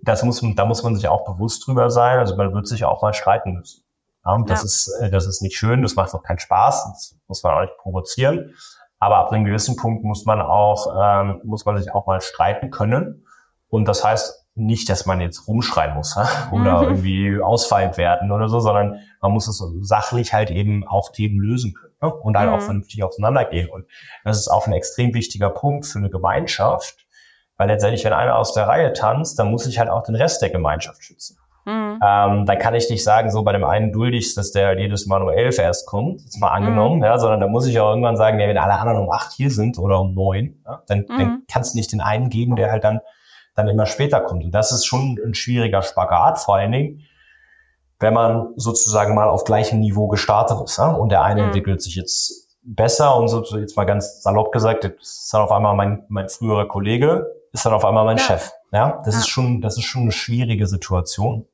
das 0.03 0.23
muss, 0.23 0.41
da 0.55 0.65
muss 0.65 0.83
man 0.83 0.95
sich 0.95 1.07
auch 1.07 1.25
bewusst 1.25 1.65
drüber 1.65 1.89
sein. 1.89 2.19
Also 2.19 2.35
man 2.35 2.53
wird 2.53 2.67
sich 2.67 2.85
auch 2.85 3.01
mal 3.01 3.13
streiten 3.13 3.53
müssen. 3.53 3.83
Ja, 4.25 4.33
und 4.33 4.49
das 4.49 4.61
ja. 4.61 4.65
ist, 4.65 4.87
äh, 5.01 5.09
das 5.09 5.25
ist 5.25 5.41
nicht 5.41 5.55
schön, 5.55 5.81
das 5.81 5.95
macht 5.95 6.13
auch 6.13 6.23
keinen 6.23 6.39
Spaß, 6.39 6.85
das 6.91 7.15
muss 7.27 7.43
man 7.43 7.53
auch 7.53 7.61
nicht 7.61 7.77
provozieren. 7.77 8.53
Aber 8.99 9.17
ab 9.17 9.31
einem 9.31 9.45
gewissen 9.45 9.75
Punkt 9.75 10.03
muss 10.03 10.25
man 10.25 10.41
auch, 10.41 10.95
ähm, 10.95 11.41
muss 11.43 11.65
man 11.65 11.77
sich 11.77 11.91
auch 11.93 12.05
mal 12.05 12.21
streiten 12.21 12.69
können. 12.69 13.25
Und 13.67 13.87
das 13.87 14.03
heißt 14.03 14.45
nicht, 14.53 14.89
dass 14.89 15.05
man 15.05 15.21
jetzt 15.21 15.47
rumschreien 15.47 15.95
muss 15.95 16.15
oder 16.51 16.81
mhm. 16.81 16.89
irgendwie 16.89 17.41
ausfallend 17.41 17.97
werden 17.97 18.31
oder 18.31 18.47
so, 18.47 18.59
sondern 18.59 18.99
man 19.21 19.31
muss 19.31 19.47
es 19.47 19.63
sachlich 19.81 20.33
halt 20.33 20.51
eben 20.51 20.87
auch 20.87 21.11
Themen 21.11 21.39
lösen 21.39 21.73
können 21.73 21.93
ne? 22.01 22.13
und 22.13 22.37
halt 22.37 22.49
mhm. 22.49 22.55
auch 22.55 22.61
vernünftig 22.61 23.03
auseinandergehen. 23.03 23.69
Und 23.69 23.85
das 24.23 24.37
ist 24.37 24.49
auch 24.49 24.67
ein 24.67 24.73
extrem 24.73 25.13
wichtiger 25.13 25.49
Punkt 25.49 25.85
für 25.85 25.99
eine 25.99 26.09
Gemeinschaft, 26.09 27.07
weil 27.61 27.67
letztendlich, 27.67 28.03
wenn 28.03 28.13
einer 28.13 28.37
aus 28.37 28.53
der 28.53 28.67
Reihe 28.67 28.91
tanzt, 28.91 29.37
dann 29.37 29.51
muss 29.51 29.67
ich 29.67 29.77
halt 29.77 29.87
auch 29.87 30.01
den 30.01 30.15
Rest 30.15 30.41
der 30.41 30.49
Gemeinschaft 30.49 31.03
schützen. 31.03 31.37
Mhm. 31.65 31.99
Ähm, 32.03 32.45
da 32.47 32.55
kann 32.55 32.73
ich 32.73 32.89
nicht 32.89 33.03
sagen, 33.03 33.29
so 33.29 33.43
bei 33.43 33.51
dem 33.51 33.63
einen 33.63 33.91
dulde 33.91 34.17
ich, 34.17 34.33
dass 34.33 34.51
der 34.51 34.79
jedes 34.79 35.05
Mal 35.05 35.21
um 35.21 35.29
elf 35.29 35.59
erst 35.59 35.85
kommt, 35.85 36.21
jetzt 36.21 36.39
mal 36.39 36.49
angenommen, 36.49 36.97
mhm. 36.97 37.03
ja, 37.03 37.19
sondern 37.19 37.39
da 37.39 37.47
muss 37.47 37.67
ich 37.67 37.79
auch 37.79 37.89
irgendwann 37.89 38.17
sagen, 38.17 38.39
ja, 38.39 38.47
wenn 38.47 38.57
alle 38.57 38.73
anderen 38.73 39.03
um 39.03 39.11
acht 39.11 39.33
hier 39.33 39.51
sind 39.51 39.77
oder 39.77 39.99
um 40.01 40.15
neun, 40.15 40.63
ja, 40.65 40.81
dann, 40.87 41.01
mhm. 41.01 41.17
dann 41.19 41.43
kannst 41.51 41.75
du 41.75 41.77
nicht 41.77 41.91
den 41.91 42.01
einen 42.01 42.31
geben, 42.31 42.55
der 42.55 42.71
halt 42.71 42.83
dann, 42.83 42.99
dann 43.53 43.67
immer 43.67 43.85
später 43.85 44.21
kommt. 44.21 44.43
Und 44.43 44.55
das 44.55 44.71
ist 44.71 44.85
schon 44.85 45.19
ein 45.23 45.35
schwieriger 45.35 45.83
Spagat, 45.83 46.39
vor 46.39 46.55
allen 46.55 46.71
Dingen, 46.71 47.01
wenn 47.99 48.15
man 48.15 48.53
sozusagen 48.55 49.13
mal 49.13 49.29
auf 49.29 49.43
gleichem 49.43 49.81
Niveau 49.81 50.07
gestartet 50.07 50.57
ist. 50.63 50.79
Ja? 50.79 50.93
Und 50.93 51.11
der 51.11 51.21
eine 51.21 51.41
mhm. 51.41 51.47
entwickelt 51.49 51.83
sich 51.83 51.93
jetzt 51.93 52.57
besser 52.63 53.15
und 53.17 53.27
so 53.27 53.43
jetzt 53.59 53.77
mal 53.77 53.85
ganz 53.85 54.23
salopp 54.23 54.51
gesagt, 54.51 54.83
ist 54.83 55.31
dann 55.31 55.41
auf 55.41 55.51
einmal 55.51 55.75
mein, 55.75 56.05
mein 56.09 56.27
früherer 56.27 56.67
Kollege, 56.67 57.27
ist 57.51 57.65
dann 57.65 57.73
auf 57.73 57.85
einmal 57.85 58.05
mein 58.05 58.17
ja. 58.17 58.23
Chef. 58.23 58.51
Ja, 58.71 59.01
das 59.05 59.15
ja. 59.15 59.19
ist 59.21 59.27
schon, 59.27 59.61
das 59.61 59.77
ist 59.77 59.83
schon 59.83 60.03
eine 60.03 60.11
schwierige 60.11 60.67
Situation. 60.67 61.47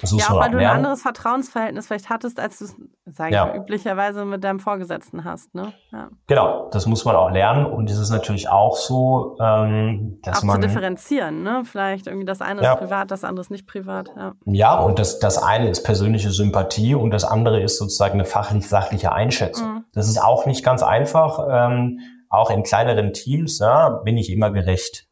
Das 0.00 0.10
ja, 0.10 0.28
auch 0.28 0.40
weil 0.40 0.50
du 0.50 0.58
ein 0.58 0.66
anderes 0.66 1.02
Vertrauensverhältnis 1.02 1.86
vielleicht 1.86 2.10
hattest, 2.10 2.40
als 2.40 2.58
du 2.58 2.64
es, 2.64 2.76
sage 3.06 3.30
ich 3.30 3.36
ja. 3.36 3.54
üblicherweise 3.54 4.24
mit 4.24 4.42
deinem 4.42 4.58
Vorgesetzten 4.58 5.24
hast. 5.24 5.54
Ne? 5.54 5.72
Ja. 5.92 6.08
Genau, 6.26 6.68
das 6.70 6.86
muss 6.86 7.04
man 7.04 7.14
auch 7.14 7.30
lernen. 7.30 7.64
Und 7.64 7.88
es 7.88 7.98
ist 7.98 8.10
natürlich 8.10 8.48
auch 8.48 8.76
so, 8.76 9.36
ähm, 9.40 10.18
dass 10.22 10.38
auch 10.38 10.42
man... 10.42 10.60
zu 10.60 10.66
differenzieren, 10.66 11.44
ne? 11.44 11.62
Vielleicht 11.64 12.08
irgendwie 12.08 12.26
das 12.26 12.40
eine 12.40 12.60
ja. 12.60 12.72
ist 12.72 12.80
privat, 12.80 13.12
das 13.12 13.22
andere 13.22 13.42
ist 13.42 13.50
nicht 13.50 13.68
privat. 13.68 14.10
Ja, 14.16 14.34
ja 14.46 14.80
und 14.80 14.98
das, 14.98 15.20
das 15.20 15.40
eine 15.40 15.70
ist 15.70 15.84
persönliche 15.84 16.30
Sympathie 16.30 16.96
und 16.96 17.12
das 17.12 17.22
andere 17.22 17.62
ist 17.62 17.78
sozusagen 17.78 18.14
eine 18.14 18.24
fachlich-sachliche 18.24 19.12
Einschätzung. 19.12 19.74
Mhm. 19.74 19.84
Das 19.92 20.08
ist 20.08 20.20
auch 20.20 20.44
nicht 20.44 20.64
ganz 20.64 20.82
einfach. 20.82 21.38
Ähm, 21.48 22.00
auch 22.30 22.50
in 22.50 22.64
kleineren 22.64 23.12
Teams 23.12 23.60
ja, 23.60 23.90
bin 23.90 24.16
ich 24.16 24.28
immer 24.28 24.50
gerecht. 24.50 25.06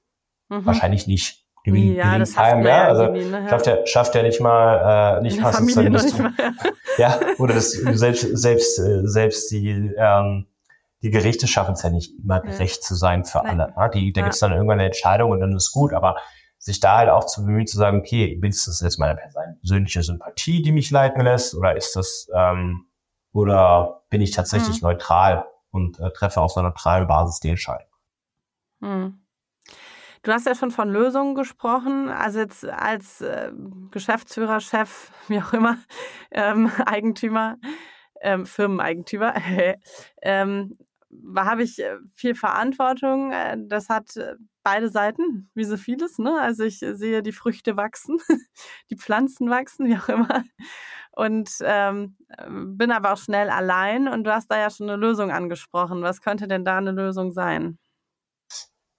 Mhm. 0.53 0.67
Wahrscheinlich 0.67 1.07
nicht 1.07 1.45
gelingt, 1.65 1.97
ja, 1.97 2.12
gelingt 2.12 2.38
einem, 2.38 2.67
ja. 2.67 2.88
Also 2.88 3.07
ne, 3.07 3.47
schafft 3.49 3.67
er 3.67 3.87
schafft 3.87 4.15
er 4.15 4.23
nicht 4.23 4.41
mal 4.41 5.19
äh, 5.19 5.23
nicht 5.23 5.41
fast 5.41 5.59
Familie 5.59 5.91
noch 5.91 6.03
nicht 6.03 6.19
mal, 6.19 6.33
ja. 6.38 6.53
ja, 6.99 7.21
oder 7.38 7.55
das 7.55 7.71
selbst 7.71 8.23
selbst 8.37 8.79
äh, 8.79 9.07
selbst 9.07 9.51
die 9.51 9.93
ähm, 9.97 10.47
die 11.03 11.11
Gerichte 11.11 11.49
schaffen 11.49 11.73
es 11.73 11.83
ja 11.83 11.91
nicht 11.91 12.12
immer 12.23 12.41
gerecht 12.41 12.85
zu 12.85 12.95
sein 12.95 13.25
für 13.25 13.38
Nein. 13.38 13.61
alle. 13.61 13.75
Ne? 13.77 13.91
Die, 13.95 14.12
da 14.12 14.21
ja. 14.21 14.27
gibt 14.27 14.35
es 14.35 14.41
dann 14.41 14.53
irgendwann 14.53 14.79
eine 14.79 14.87
Entscheidung 14.87 15.31
und 15.31 15.41
dann 15.41 15.53
ist 15.57 15.73
gut, 15.73 15.93
aber 15.95 16.17
sich 16.59 16.79
da 16.79 16.99
halt 16.99 17.11
auch 17.11 17.27
zu 17.27 17.45
bemühen, 17.45 17.67
zu 17.67 17.77
sagen, 17.77 17.99
okay, 17.99 18.38
ist 18.41 18.69
das 18.69 18.81
jetzt 18.81 18.99
meine 18.99 19.19
persönliche 19.61 20.05
Sympathie, 20.05 20.62
die 20.62 20.71
mich 20.71 20.93
leiten 20.93 21.23
lässt, 21.23 21.57
oder 21.57 21.77
ist 21.77 21.97
das, 21.97 22.29
ähm, 22.33 22.87
oder 23.33 24.05
bin 24.11 24.21
ich 24.21 24.31
tatsächlich 24.31 24.81
mhm. 24.81 24.91
neutral 24.91 25.45
und 25.73 25.99
äh, 25.99 26.12
treffe 26.12 26.41
auf 26.41 26.53
so 26.53 26.61
einer 26.61 26.69
neutralen 26.69 27.09
Basis 27.09 27.41
die 27.41 27.49
Entscheidung? 27.49 27.88
Mhm. 28.79 29.22
Du 30.23 30.33
hast 30.33 30.47
ja 30.47 30.55
schon 30.55 30.71
von 30.71 30.89
Lösungen 30.89 31.35
gesprochen. 31.35 32.09
Also 32.09 32.39
jetzt 32.39 32.65
als 32.65 33.21
äh, 33.21 33.51
Geschäftsführer, 33.91 34.61
Chef, 34.61 35.11
wie 35.29 35.41
auch 35.41 35.53
immer, 35.53 35.79
ähm, 36.31 36.71
Eigentümer, 36.87 37.59
ähm, 38.21 38.47
Firmeneigentümer, 38.47 39.35
ähm, 40.23 40.77
habe 41.37 41.65
ich 41.65 41.81
äh, 41.81 41.97
viel 42.15 42.35
Verantwortung. 42.37 43.33
Äh, 43.33 43.57
das 43.67 43.89
hat 43.89 44.17
äh, 44.17 44.37
beide 44.63 44.91
Seiten, 44.91 45.51
wie 45.55 45.65
so 45.65 45.77
vieles. 45.77 46.19
Ne? 46.19 46.41
Also 46.41 46.63
ich 46.63 46.79
sehe 46.79 47.23
die 47.23 47.33
Früchte 47.33 47.77
wachsen, 47.77 48.19
die 48.91 48.97
Pflanzen 48.97 49.51
wachsen, 49.51 49.87
wie 49.87 49.97
auch 49.97 50.09
immer. 50.09 50.45
Und 51.11 51.51
ähm, 51.63 52.17
bin 52.49 52.93
aber 52.93 53.13
auch 53.13 53.19
schnell 53.19 53.51
allein. 53.51 54.07
Und 54.07 54.23
du 54.25 54.33
hast 54.33 54.49
da 54.53 54.59
ja 54.59 54.71
schon 54.71 54.89
eine 54.89 54.97
Lösung 54.97 55.33
angesprochen. 55.33 56.03
Was 56.03 56.23
könnte 56.23 56.47
denn 56.47 56.65
da 56.65 56.79
eine 56.79 56.93
Lösung 56.93 57.33
sein? 57.33 57.79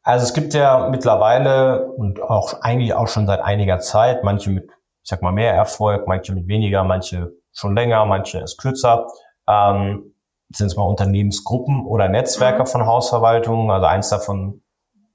Also 0.04 0.26
es 0.26 0.34
gibt 0.34 0.54
ja 0.54 0.89
mittlerweile 0.89 1.88
und 1.92 2.22
auch 2.22 2.62
eigentlich 2.62 2.94
auch 2.94 3.08
schon 3.08 3.26
seit 3.26 3.39
einiger 3.39 3.80
Zeit, 3.80 4.24
manche 4.24 4.52
mit, 4.52 4.70
ich 5.02 5.10
sag 5.10 5.22
mal, 5.22 5.32
mehr 5.32 5.54
Erfolg, 5.54 6.08
manche 6.08 6.34
mit 6.34 6.48
weniger, 6.48 6.84
manche 6.84 7.32
schon 7.54 7.76
länger, 7.76 8.06
manche 8.06 8.39
erst 8.39 8.60
kürzer, 8.60 9.08
ähm, 9.48 10.13
sind 10.50 10.68
es 10.68 10.76
mal 10.76 10.84
Unternehmensgruppen 10.84 11.86
oder 11.86 12.10
Netzwerke 12.10 12.63
mhm. 12.63 12.68
von 12.68 12.86
Hausverwaltungen. 12.86 13.72
Also 13.72 13.86
eins 13.86 14.10
davon, 14.10 14.62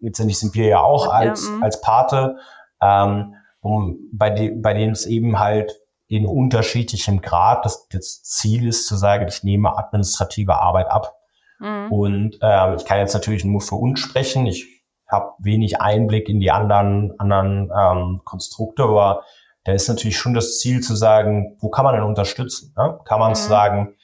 letztendlich 0.01 0.39
sind 0.39 0.55
wir 0.55 0.67
ja 0.67 0.81
auch 0.81 1.13
als, 1.13 1.47
ja, 1.47 1.53
mhm. 1.53 1.63
als 1.63 1.81
Pate, 1.83 2.37
ähm, 2.81 3.35
um, 3.61 3.99
bei, 4.13 4.31
de 4.31 4.51
bei 4.51 4.73
denen 4.73 4.93
es 4.93 5.05
eben 5.05 5.39
halt 5.39 5.73
in 6.07 6.27
unterschiedlichem 6.27 7.21
Grad 7.21 7.67
das, 7.67 7.89
das 7.89 8.23
Ziel 8.23 8.67
ist 8.67 8.87
zu 8.87 8.97
sagen, 8.97 9.27
ich 9.29 9.43
nehme 9.43 9.77
administrative 9.77 10.55
Arbeit 10.55 10.91
ab. 10.91 11.15
Mhm. 11.59 11.93
Und 11.93 12.39
äh, 12.41 12.75
ich 12.77 12.87
kann 12.87 12.99
jetzt 12.99 13.13
natürlich 13.13 13.45
nur 13.45 13.61
für 13.61 13.75
uns 13.75 14.01
sprechen. 14.01 14.47
Ich 14.47 14.78
habe 15.09 15.33
wenig 15.39 15.81
Einblick 15.81 16.29
in 16.29 16.41
die 16.41 16.51
anderen, 16.51 17.13
anderen 17.19 17.71
ähm, 17.77 18.21
Konstrukte, 18.25 18.85
aber 18.85 19.23
da 19.65 19.73
ist 19.73 19.89
natürlich 19.89 20.17
schon 20.17 20.35
das 20.35 20.59
Ziel 20.59 20.81
zu 20.81 20.95
sagen, 20.95 21.57
wo 21.61 21.69
kann 21.69 21.85
man 21.85 21.95
denn 21.95 22.05
unterstützen? 22.05 22.73
Ne? 22.77 22.99
Kann 23.05 23.21
man 23.21 23.33
mhm. 23.33 23.37
sagen, 23.37 23.95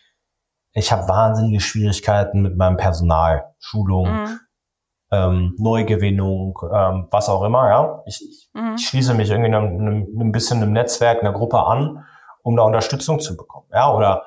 ich 0.73 0.93
habe 0.93 1.09
wahnsinnige 1.09 1.61
Schwierigkeiten 1.61 2.43
mit 2.43 2.57
meinem 2.57 2.77
Personal, 2.77 3.55
Schulung, 3.59 4.09
mhm. 4.09 4.41
ähm, 5.11 5.55
Neugewinnung, 5.59 6.59
ähm, 6.65 7.09
was 7.11 7.29
auch 7.29 7.45
immer. 7.45 7.69
Ja, 7.69 8.03
ich, 8.07 8.21
ich, 8.21 8.51
mhm. 8.53 8.75
ich 8.77 8.87
schließe 8.89 9.15
mich 9.15 9.31
irgendwie 9.31 9.55
einem, 9.55 9.79
einem, 9.79 10.07
einem 10.15 10.33
bisschen 10.33 10.63
einem 10.63 10.73
Netzwerk, 10.73 11.21
einer 11.21 11.33
Gruppe 11.33 11.65
an, 11.65 12.05
um 12.43 12.57
da 12.57 12.65
Unterstützung 12.65 13.21
zu 13.21 13.37
bekommen. 13.37 13.69
Ja, 13.73 13.93
oder 13.93 14.25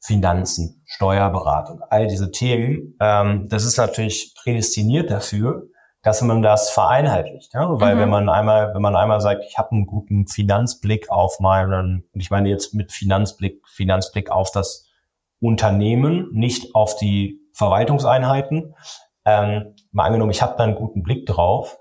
Finanzen, 0.00 0.82
Steuerberatung, 0.84 1.80
all 1.90 2.08
diese 2.08 2.32
Themen. 2.32 2.96
Ähm, 3.00 3.48
das 3.48 3.64
ist 3.64 3.76
natürlich 3.76 4.34
prädestiniert 4.42 5.10
dafür, 5.10 5.68
dass 6.02 6.20
man 6.22 6.42
das 6.42 6.70
vereinheitlicht. 6.70 7.54
Ja? 7.54 7.68
Weil 7.80 7.94
mhm. 7.94 8.00
wenn 8.00 8.08
man 8.10 8.28
einmal, 8.28 8.74
wenn 8.74 8.82
man 8.82 8.96
einmal 8.96 9.20
sagt, 9.20 9.44
ich 9.44 9.56
habe 9.56 9.72
einen 9.72 9.86
guten 9.86 10.26
Finanzblick 10.26 11.10
auf 11.10 11.38
meinen, 11.40 12.04
und 12.12 12.20
ich 12.20 12.30
meine 12.30 12.48
jetzt 12.48 12.74
mit 12.74 12.92
Finanzblick, 12.92 13.62
Finanzblick 13.68 14.30
auf 14.30 14.50
das 14.50 14.88
Unternehmen, 15.40 16.28
nicht 16.32 16.74
auf 16.74 16.96
die 16.96 17.40
Verwaltungseinheiten. 17.54 18.74
Ähm, 19.24 19.74
mal 19.92 20.06
angenommen, 20.06 20.32
ich 20.32 20.42
habe 20.42 20.56
da 20.56 20.64
einen 20.64 20.74
guten 20.74 21.02
Blick 21.02 21.26
drauf, 21.26 21.78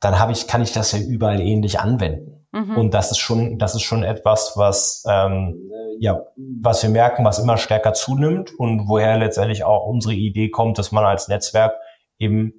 dann 0.00 0.18
habe 0.18 0.32
ich, 0.32 0.46
kann 0.46 0.62
ich 0.62 0.72
das 0.72 0.92
ja 0.92 0.98
überall 0.98 1.40
ähnlich 1.40 1.80
anwenden. 1.80 2.46
Mhm. 2.52 2.76
Und 2.76 2.94
das 2.94 3.10
ist 3.10 3.18
schon, 3.18 3.58
das 3.58 3.74
ist 3.74 3.82
schon 3.82 4.02
etwas, 4.02 4.52
was 4.56 5.04
ähm, 5.08 5.70
ja, 5.98 6.20
was 6.60 6.82
wir 6.82 6.90
merken, 6.90 7.24
was 7.24 7.38
immer 7.38 7.56
stärker 7.56 7.94
zunimmt 7.94 8.52
und 8.58 8.88
woher 8.88 9.16
letztendlich 9.16 9.64
auch 9.64 9.86
unsere 9.86 10.14
Idee 10.14 10.50
kommt, 10.50 10.78
dass 10.78 10.92
man 10.92 11.04
als 11.04 11.28
Netzwerk 11.28 11.74
eben 12.18 12.52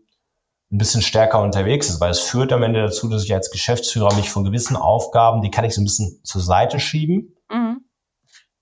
ein 0.71 0.77
bisschen 0.77 1.01
stärker 1.01 1.41
unterwegs 1.41 1.89
ist, 1.89 2.01
weil 2.01 2.11
es 2.11 2.19
führt 2.19 2.51
am 2.51 2.63
Ende 2.63 2.81
dazu, 2.81 3.09
dass 3.09 3.23
ich 3.23 3.33
als 3.33 3.51
Geschäftsführer 3.51 4.13
mich 4.15 4.29
von 4.29 4.43
gewissen 4.43 4.75
Aufgaben, 4.75 5.41
die 5.41 5.49
kann 5.49 5.65
ich 5.65 5.73
so 5.73 5.81
ein 5.81 5.85
bisschen 5.85 6.19
zur 6.23 6.41
Seite 6.41 6.79
schieben. 6.79 7.35
Mhm. 7.49 7.85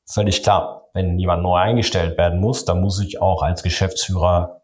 Völlig 0.07 0.43
klar. 0.43 0.89
Wenn 0.93 1.19
jemand 1.19 1.43
neu 1.43 1.55
eingestellt 1.55 2.17
werden 2.17 2.39
muss, 2.39 2.63
dann 2.63 2.79
muss 2.79 2.99
ich 3.01 3.21
auch 3.21 3.41
als 3.41 3.63
Geschäftsführer 3.63 4.61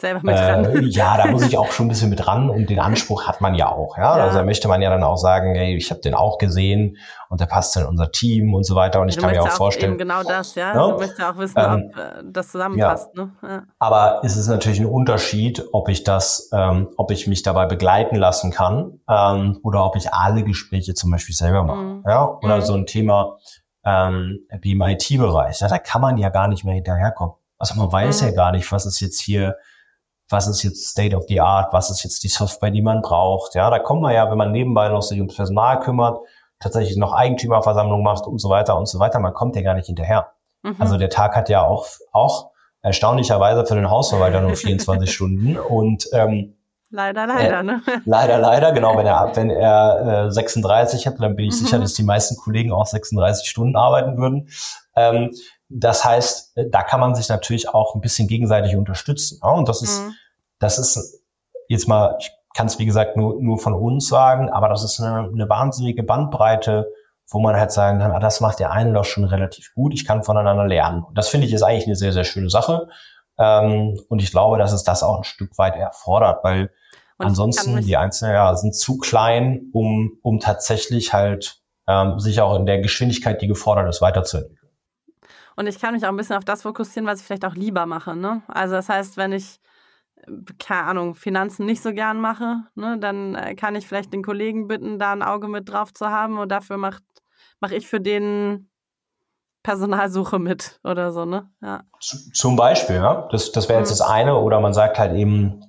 selber 0.00 0.20
mit 0.22 0.34
dran. 0.34 0.64
Äh, 0.64 0.80
ja, 0.86 1.16
da 1.16 1.26
muss 1.26 1.46
ich 1.46 1.56
auch 1.56 1.70
schon 1.70 1.86
ein 1.86 1.88
bisschen 1.88 2.10
mit 2.10 2.24
dran 2.24 2.50
und 2.50 2.68
den 2.70 2.80
Anspruch 2.80 3.26
hat 3.26 3.40
man 3.40 3.54
ja 3.54 3.70
auch. 3.70 3.96
Ja? 3.96 4.16
ja. 4.16 4.24
Also 4.24 4.38
da 4.38 4.44
möchte 4.44 4.68
man 4.68 4.82
ja 4.82 4.90
dann 4.90 5.02
auch 5.02 5.16
sagen, 5.16 5.54
hey, 5.54 5.76
ich 5.76 5.90
habe 5.90 6.00
den 6.00 6.14
auch 6.14 6.38
gesehen 6.38 6.96
und 7.28 7.40
der 7.40 7.46
passt 7.46 7.76
in 7.76 7.84
unser 7.84 8.10
Team 8.10 8.54
und 8.54 8.64
so 8.64 8.74
weiter. 8.74 9.00
Und 9.00 9.08
ich 9.08 9.16
du 9.16 9.22
kann 9.22 9.30
mir 9.30 9.42
auch, 9.42 9.46
auch 9.46 9.52
vorstellen. 9.52 9.98
genau 9.98 10.22
das, 10.22 10.54
ja. 10.54 10.74
Ne? 10.74 10.92
Du 10.92 10.98
möchtest 10.98 11.22
auch 11.22 11.36
wissen, 11.36 11.58
ähm, 11.58 11.90
ob 11.92 11.96
äh, 11.96 12.22
das 12.24 12.50
zusammenpasst. 12.50 13.10
Ja. 13.16 13.24
Ne? 13.24 13.32
Ja. 13.42 13.62
Aber 13.78 14.20
es 14.24 14.36
ist 14.36 14.48
natürlich 14.48 14.80
ein 14.80 14.86
Unterschied, 14.86 15.62
ob 15.72 15.88
ich 15.88 16.02
das, 16.02 16.50
ähm, 16.52 16.88
ob 16.96 17.10
ich 17.10 17.26
mich 17.26 17.42
dabei 17.42 17.66
begleiten 17.66 18.16
lassen 18.16 18.50
kann 18.50 19.00
ähm, 19.08 19.60
oder 19.62 19.84
ob 19.84 19.96
ich 19.96 20.12
alle 20.12 20.42
Gespräche 20.42 20.94
zum 20.94 21.10
Beispiel 21.10 21.34
selber 21.34 21.62
mache. 21.62 21.82
Mhm. 21.82 22.04
Ja? 22.06 22.38
Oder 22.42 22.56
mhm. 22.56 22.62
so 22.62 22.74
ein 22.74 22.86
Thema 22.86 23.36
ähm, 23.84 24.40
wie 24.60 24.72
im 24.72 24.82
IT-Bereich. 24.82 25.60
Ja, 25.60 25.68
da 25.68 25.78
kann 25.78 26.00
man 26.00 26.18
ja 26.18 26.28
gar 26.28 26.48
nicht 26.48 26.64
mehr 26.64 26.74
hinterherkommen. 26.74 27.34
Also 27.58 27.74
man 27.76 27.92
weiß 27.92 28.22
mhm. 28.22 28.28
ja 28.28 28.34
gar 28.34 28.52
nicht, 28.52 28.70
was 28.72 28.86
ist 28.86 29.00
jetzt 29.00 29.20
hier 29.20 29.56
was 30.30 30.46
ist 30.46 30.62
jetzt 30.62 30.88
State 30.88 31.16
of 31.16 31.24
the 31.28 31.40
Art, 31.40 31.72
was 31.72 31.90
ist 31.90 32.04
jetzt 32.04 32.22
die 32.22 32.28
Software, 32.28 32.70
die 32.70 32.82
man 32.82 33.02
braucht. 33.02 33.54
Ja, 33.54 33.70
da 33.70 33.78
kommt 33.78 34.02
man 34.02 34.14
ja, 34.14 34.30
wenn 34.30 34.38
man 34.38 34.52
nebenbei 34.52 34.88
noch 34.88 35.02
sich 35.02 35.18
ums 35.18 35.36
Personal 35.36 35.80
kümmert, 35.80 36.18
tatsächlich 36.60 36.96
noch 36.96 37.12
Eigentümerversammlung 37.12 38.02
macht 38.02 38.26
und 38.26 38.38
so 38.38 38.48
weiter 38.48 38.78
und 38.78 38.86
so 38.86 38.98
weiter, 38.98 39.18
man 39.18 39.34
kommt 39.34 39.56
ja 39.56 39.62
gar 39.62 39.74
nicht 39.74 39.86
hinterher. 39.86 40.32
Mhm. 40.62 40.76
Also 40.78 40.96
der 40.96 41.10
Tag 41.10 41.34
hat 41.36 41.48
ja 41.48 41.62
auch, 41.62 41.86
auch 42.12 42.50
erstaunlicherweise 42.82 43.66
für 43.66 43.74
den 43.74 43.90
Hausverwalter 43.90 44.40
nur 44.40 44.56
24 44.56 45.12
Stunden 45.12 45.58
und 45.58 46.08
ähm, 46.12 46.56
Leider, 46.92 47.24
leider, 47.24 47.60
äh, 47.60 47.62
ne? 47.62 47.82
Leider, 48.04 48.38
leider, 48.38 48.72
genau. 48.72 48.98
Wenn 48.98 49.06
er, 49.06 49.30
wenn 49.36 49.48
er 49.48 50.26
äh, 50.26 50.30
36 50.32 51.06
hat, 51.06 51.20
dann 51.20 51.36
bin 51.36 51.46
ich 51.46 51.52
mhm. 51.52 51.64
sicher, 51.64 51.78
dass 51.78 51.94
die 51.94 52.02
meisten 52.02 52.36
Kollegen 52.36 52.72
auch 52.72 52.86
36 52.86 53.48
Stunden 53.48 53.76
arbeiten 53.76 54.16
würden. 54.16 54.48
Ähm, 54.96 55.30
das 55.70 56.04
heißt, 56.04 56.56
äh, 56.56 56.68
da 56.68 56.82
kann 56.82 57.00
man 57.00 57.14
sich 57.14 57.28
natürlich 57.28 57.68
auch 57.68 57.94
ein 57.94 58.00
bisschen 58.00 58.28
gegenseitig 58.28 58.76
unterstützen. 58.76 59.40
Ja? 59.42 59.50
Und 59.50 59.68
das 59.68 59.82
ist, 59.82 60.02
mhm. 60.02 60.14
das 60.58 60.78
ist 60.78 61.22
jetzt 61.68 61.88
mal, 61.88 62.16
ich 62.18 62.30
kann 62.54 62.66
es 62.66 62.78
wie 62.78 62.86
gesagt 62.86 63.16
nur, 63.16 63.40
nur 63.40 63.58
von 63.58 63.74
uns 63.74 64.08
sagen, 64.08 64.50
aber 64.50 64.68
das 64.68 64.82
ist 64.82 65.00
eine, 65.00 65.28
eine 65.32 65.48
wahnsinnige 65.48 66.02
Bandbreite, 66.02 66.92
wo 67.30 67.38
man 67.38 67.54
halt 67.54 67.70
sagen 67.70 68.00
kann, 68.00 68.10
ah, 68.10 68.18
das 68.18 68.40
macht 68.40 68.58
der 68.58 68.72
eine 68.72 68.92
doch 68.92 69.04
schon 69.04 69.22
relativ 69.22 69.72
gut, 69.74 69.94
ich 69.94 70.04
kann 70.04 70.24
voneinander 70.24 70.66
lernen. 70.66 71.04
Und 71.04 71.16
das 71.16 71.28
finde 71.28 71.46
ich 71.46 71.52
ist 71.52 71.62
eigentlich 71.62 71.86
eine 71.86 71.94
sehr, 71.94 72.12
sehr 72.12 72.24
schöne 72.24 72.50
Sache. 72.50 72.88
Ähm, 73.38 74.00
und 74.08 74.20
ich 74.20 74.32
glaube, 74.32 74.58
dass 74.58 74.72
es 74.72 74.82
das 74.82 75.04
auch 75.04 75.18
ein 75.18 75.24
Stück 75.24 75.56
weit 75.56 75.76
erfordert, 75.76 76.42
weil 76.42 76.70
und 77.18 77.26
ansonsten 77.26 77.80
die 77.82 77.96
Einzelnen 77.96 78.34
ja, 78.34 78.56
sind 78.56 78.74
zu 78.74 78.98
klein, 78.98 79.70
um, 79.72 80.18
um 80.22 80.40
tatsächlich 80.40 81.12
halt 81.12 81.60
ähm, 81.86 82.18
sich 82.18 82.40
auch 82.40 82.56
in 82.56 82.66
der 82.66 82.80
Geschwindigkeit, 82.80 83.42
die 83.42 83.46
gefordert 83.46 83.88
ist, 83.88 84.00
weiterzuentwickeln. 84.00 84.59
Und 85.60 85.66
ich 85.66 85.78
kann 85.78 85.92
mich 85.92 86.04
auch 86.06 86.08
ein 86.08 86.16
bisschen 86.16 86.36
auf 86.36 86.44
das 86.46 86.62
fokussieren, 86.62 87.06
was 87.06 87.20
ich 87.20 87.26
vielleicht 87.26 87.44
auch 87.44 87.54
lieber 87.54 87.84
mache. 87.84 88.16
Ne? 88.16 88.40
Also 88.48 88.76
das 88.76 88.88
heißt, 88.88 89.18
wenn 89.18 89.32
ich 89.32 89.60
keine 90.58 90.84
Ahnung, 90.84 91.14
Finanzen 91.14 91.66
nicht 91.66 91.82
so 91.82 91.92
gern 91.92 92.18
mache, 92.18 92.62
ne, 92.74 92.98
dann 92.98 93.34
äh, 93.34 93.54
kann 93.54 93.74
ich 93.74 93.86
vielleicht 93.86 94.12
den 94.12 94.22
Kollegen 94.22 94.68
bitten, 94.68 94.98
da 94.98 95.12
ein 95.12 95.22
Auge 95.22 95.48
mit 95.48 95.68
drauf 95.68 95.92
zu 95.92 96.08
haben 96.08 96.38
und 96.38 96.50
dafür 96.50 96.76
macht 96.76 97.02
mache 97.60 97.74
ich 97.74 97.86
für 97.88 98.00
den 98.00 98.70
Personalsuche 99.62 100.38
mit 100.38 100.80
oder 100.82 101.12
so, 101.12 101.26
ne? 101.26 101.50
Ja. 101.60 101.82
Zum 102.00 102.56
Beispiel, 102.56 102.96
ja. 102.96 103.28
Das, 103.30 103.52
das 103.52 103.68
wäre 103.68 103.80
jetzt 103.80 103.90
mhm. 103.90 103.98
das 103.98 104.00
eine. 104.00 104.38
Oder 104.38 104.60
man 104.60 104.72
sagt 104.72 104.98
halt 104.98 105.14
eben, 105.14 105.60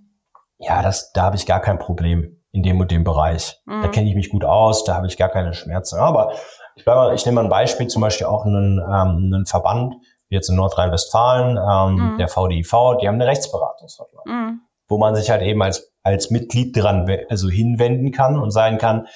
ja, 0.57 0.81
das, 0.81 1.11
da 1.11 1.23
habe 1.23 1.35
ich 1.35 1.45
gar 1.45 1.59
kein 1.59 1.77
Problem 1.77 2.41
in 2.53 2.63
dem 2.63 2.79
und 2.79 2.91
dem 2.91 3.03
Bereich. 3.03 3.59
Mhm. 3.65 3.81
Da 3.81 3.87
kenne 3.89 4.09
ich 4.09 4.15
mich 4.15 4.29
gut 4.29 4.45
aus, 4.45 4.85
da 4.85 4.95
habe 4.95 5.07
ich 5.07 5.17
gar 5.17 5.29
keine 5.29 5.53
Schmerzen. 5.53 5.99
Aber 5.99 6.33
ich, 6.75 6.85
bleib 6.85 7.13
ich 7.13 7.25
nehme 7.25 7.35
mal 7.35 7.43
ein 7.43 7.49
Beispiel, 7.49 7.87
zum 7.87 8.01
Beispiel 8.01 8.27
auch 8.27 8.45
einen, 8.45 8.79
ähm, 8.79 9.33
einen 9.33 9.45
Verband, 9.45 9.95
wie 10.29 10.35
jetzt 10.35 10.49
in 10.49 10.55
Nordrhein-Westfalen, 10.55 11.57
ähm, 11.57 12.13
mhm. 12.13 12.17
der 12.17 12.27
VDIV, 12.27 12.71
die 13.01 13.07
haben 13.07 13.15
eine 13.15 13.27
Rechtsberatungshotline, 13.27 14.23
mhm. 14.25 14.61
wo 14.87 14.97
man 14.97 15.15
sich 15.15 15.29
halt 15.29 15.41
eben 15.41 15.61
als, 15.61 15.93
als 16.03 16.29
Mitglied 16.29 16.75
dran 16.75 17.09
also 17.29 17.49
hinwenden 17.49 18.11
kann 18.11 18.37
und 18.37 18.51
sagen 18.51 18.77
kann, 18.77 19.07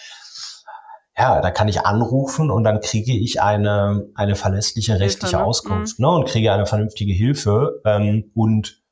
ja, 1.17 1.39
da 1.39 1.49
kann 1.49 1.69
ich 1.69 1.85
anrufen 1.85 2.51
und 2.51 2.65
dann 2.65 2.81
kriege 2.81 3.13
ich 3.13 3.41
eine, 3.41 4.07
eine 4.15 4.35
verlässliche 4.35 4.99
rechtliche 4.99 5.37
Hilfe, 5.37 5.37
ne? 5.37 5.45
Auskunft 5.45 5.99
mhm. 5.99 6.05
ne, 6.05 6.11
und 6.11 6.27
kriege 6.27 6.51
eine 6.51 6.65
vernünftige 6.65 7.13
Hilfe 7.13 7.81
ähm, 7.85 8.31
und 8.35 8.83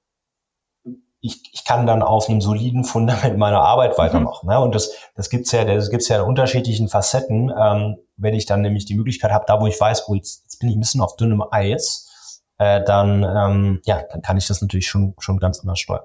ich, 1.24 1.42
ich 1.54 1.64
kann 1.64 1.88
dann 1.88 2.04
auf 2.04 2.28
einem 2.28 2.42
soliden 2.42 2.84
Fundament 2.84 3.38
meiner 3.38 3.62
Arbeit 3.62 3.98
weitermachen. 3.98 4.46
Mhm. 4.46 4.52
Ne? 4.52 4.60
Und 4.60 4.76
das, 4.76 4.92
das 5.16 5.30
gibt's 5.30 5.54
ja, 5.54 5.64
das 5.64 5.90
gibt's 5.90 6.10
ja 6.10 6.18
in 6.18 6.24
unterschiedlichen 6.24 6.90
Facetten. 6.90 7.52
Ähm, 7.58 7.98
wenn 8.18 8.34
ich 8.34 8.46
dann 8.46 8.62
nämlich 8.62 8.86
die 8.86 8.96
Möglichkeit 8.96 9.32
habe, 9.32 9.46
da 9.48 9.62
wo 9.62 9.66
ich 9.66 9.80
weiß, 9.80 10.04
wo 10.08 10.16
jetzt, 10.16 10.44
jetzt 10.44 10.60
bin 10.60 10.70
ich 10.70 10.76
ein 10.76 10.82
bisschen 10.82 11.02
auf 11.02 11.16
dünnem 11.16 11.42
Eis, 11.50 12.42
äh, 12.58 12.84
dann 12.84 13.24
ähm, 13.24 13.82
ja, 13.86 14.04
dann 14.12 14.22
kann 14.22 14.38
ich 14.38 14.48
das 14.48 14.62
natürlich 14.62 14.88
schon 14.88 15.16
schon 15.18 15.40
ganz 15.40 15.62
anders 15.62 15.80
steuern. 15.80 16.04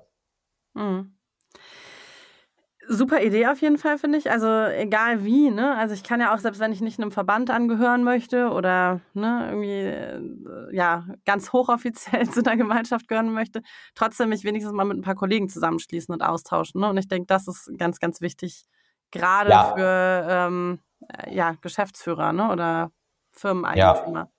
Mhm. 0.75 1.18
Super 2.91 3.23
Idee 3.23 3.47
auf 3.49 3.61
jeden 3.61 3.77
Fall, 3.77 3.99
finde 3.99 4.17
ich. 4.17 4.31
Also 4.31 4.47
egal 4.49 5.25
wie, 5.25 5.51
ne? 5.51 5.77
Also 5.77 5.93
ich 5.93 6.03
kann 6.03 6.21
ja 6.21 6.35
auch, 6.35 6.39
selbst 6.39 6.59
wenn 6.59 6.73
ich 6.73 6.81
nicht 6.81 6.99
einem 6.99 7.13
Verband 7.13 7.51
angehören 7.51 8.03
möchte 8.03 8.51
oder 8.51 9.01
ne, 9.13 9.47
irgendwie 9.49 9.71
äh, 9.71 10.75
ja 10.75 11.07
ganz 11.27 11.53
hochoffiziell 11.53 12.29
zu 12.31 12.41
einer 12.41 12.57
Gemeinschaft 12.57 13.07
gehören 13.07 13.33
möchte, 13.33 13.63
trotzdem 13.95 14.31
mich 14.31 14.45
wenigstens 14.45 14.73
mal 14.73 14.85
mit 14.85 14.97
ein 14.97 15.03
paar 15.03 15.17
Kollegen 15.17 15.49
zusammenschließen 15.49 16.13
und 16.13 16.23
austauschen. 16.23 16.81
Ne? 16.81 16.89
Und 16.89 16.97
ich 16.97 17.09
denke, 17.09 17.27
das 17.27 17.47
ist 17.47 17.71
ganz, 17.77 18.01
ganz 18.01 18.23
wichtig, 18.23 18.65
gerade 19.11 19.51
ja. 19.51 19.75
für 19.75 20.27
ähm, 20.31 20.79
äh, 21.09 21.35
ja, 21.35 21.57
Geschäftsführer 21.61 22.33
ne? 22.33 22.51
oder 22.51 22.91
Firmeneigentümer. 23.33 24.21
Ja. 24.21 24.38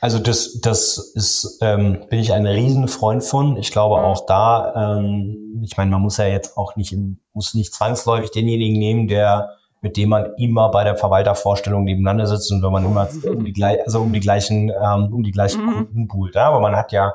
Also 0.00 0.18
das, 0.18 0.60
das 0.60 0.96
ist, 1.14 1.58
ähm, 1.60 2.06
bin 2.08 2.20
ich 2.20 2.32
ein 2.32 2.46
Riesenfreund 2.46 3.22
von. 3.22 3.56
Ich 3.58 3.70
glaube 3.70 3.98
mhm. 3.98 4.04
auch 4.04 4.24
da, 4.24 4.98
ähm, 4.98 5.60
ich 5.62 5.76
meine, 5.76 5.90
man 5.90 6.00
muss 6.00 6.16
ja 6.16 6.26
jetzt 6.26 6.56
auch 6.56 6.74
nicht, 6.76 6.96
muss 7.34 7.54
nicht 7.54 7.74
zwangsläufig 7.74 8.30
denjenigen 8.30 8.78
nehmen, 8.78 9.08
der 9.08 9.56
mit 9.82 9.96
dem 9.96 10.10
man 10.10 10.34
immer 10.36 10.70
bei 10.70 10.84
der 10.84 10.96
Verwaltervorstellung 10.96 11.84
nebeneinander 11.84 12.26
sitzt 12.26 12.52
und 12.52 12.62
wenn 12.62 12.72
man 12.72 12.84
immer 12.84 13.08
um 13.24 13.44
die, 13.44 13.64
also 13.64 14.02
um 14.02 14.12
die 14.12 14.20
gleichen, 14.20 14.70
ähm, 14.70 15.12
um 15.12 15.22
die 15.22 15.32
gleichen 15.32 15.64
mhm. 15.64 15.72
Kunden 15.72 16.08
poolt. 16.08 16.34
Ja? 16.34 16.48
Aber 16.48 16.60
man 16.60 16.76
hat 16.76 16.92
ja 16.92 17.14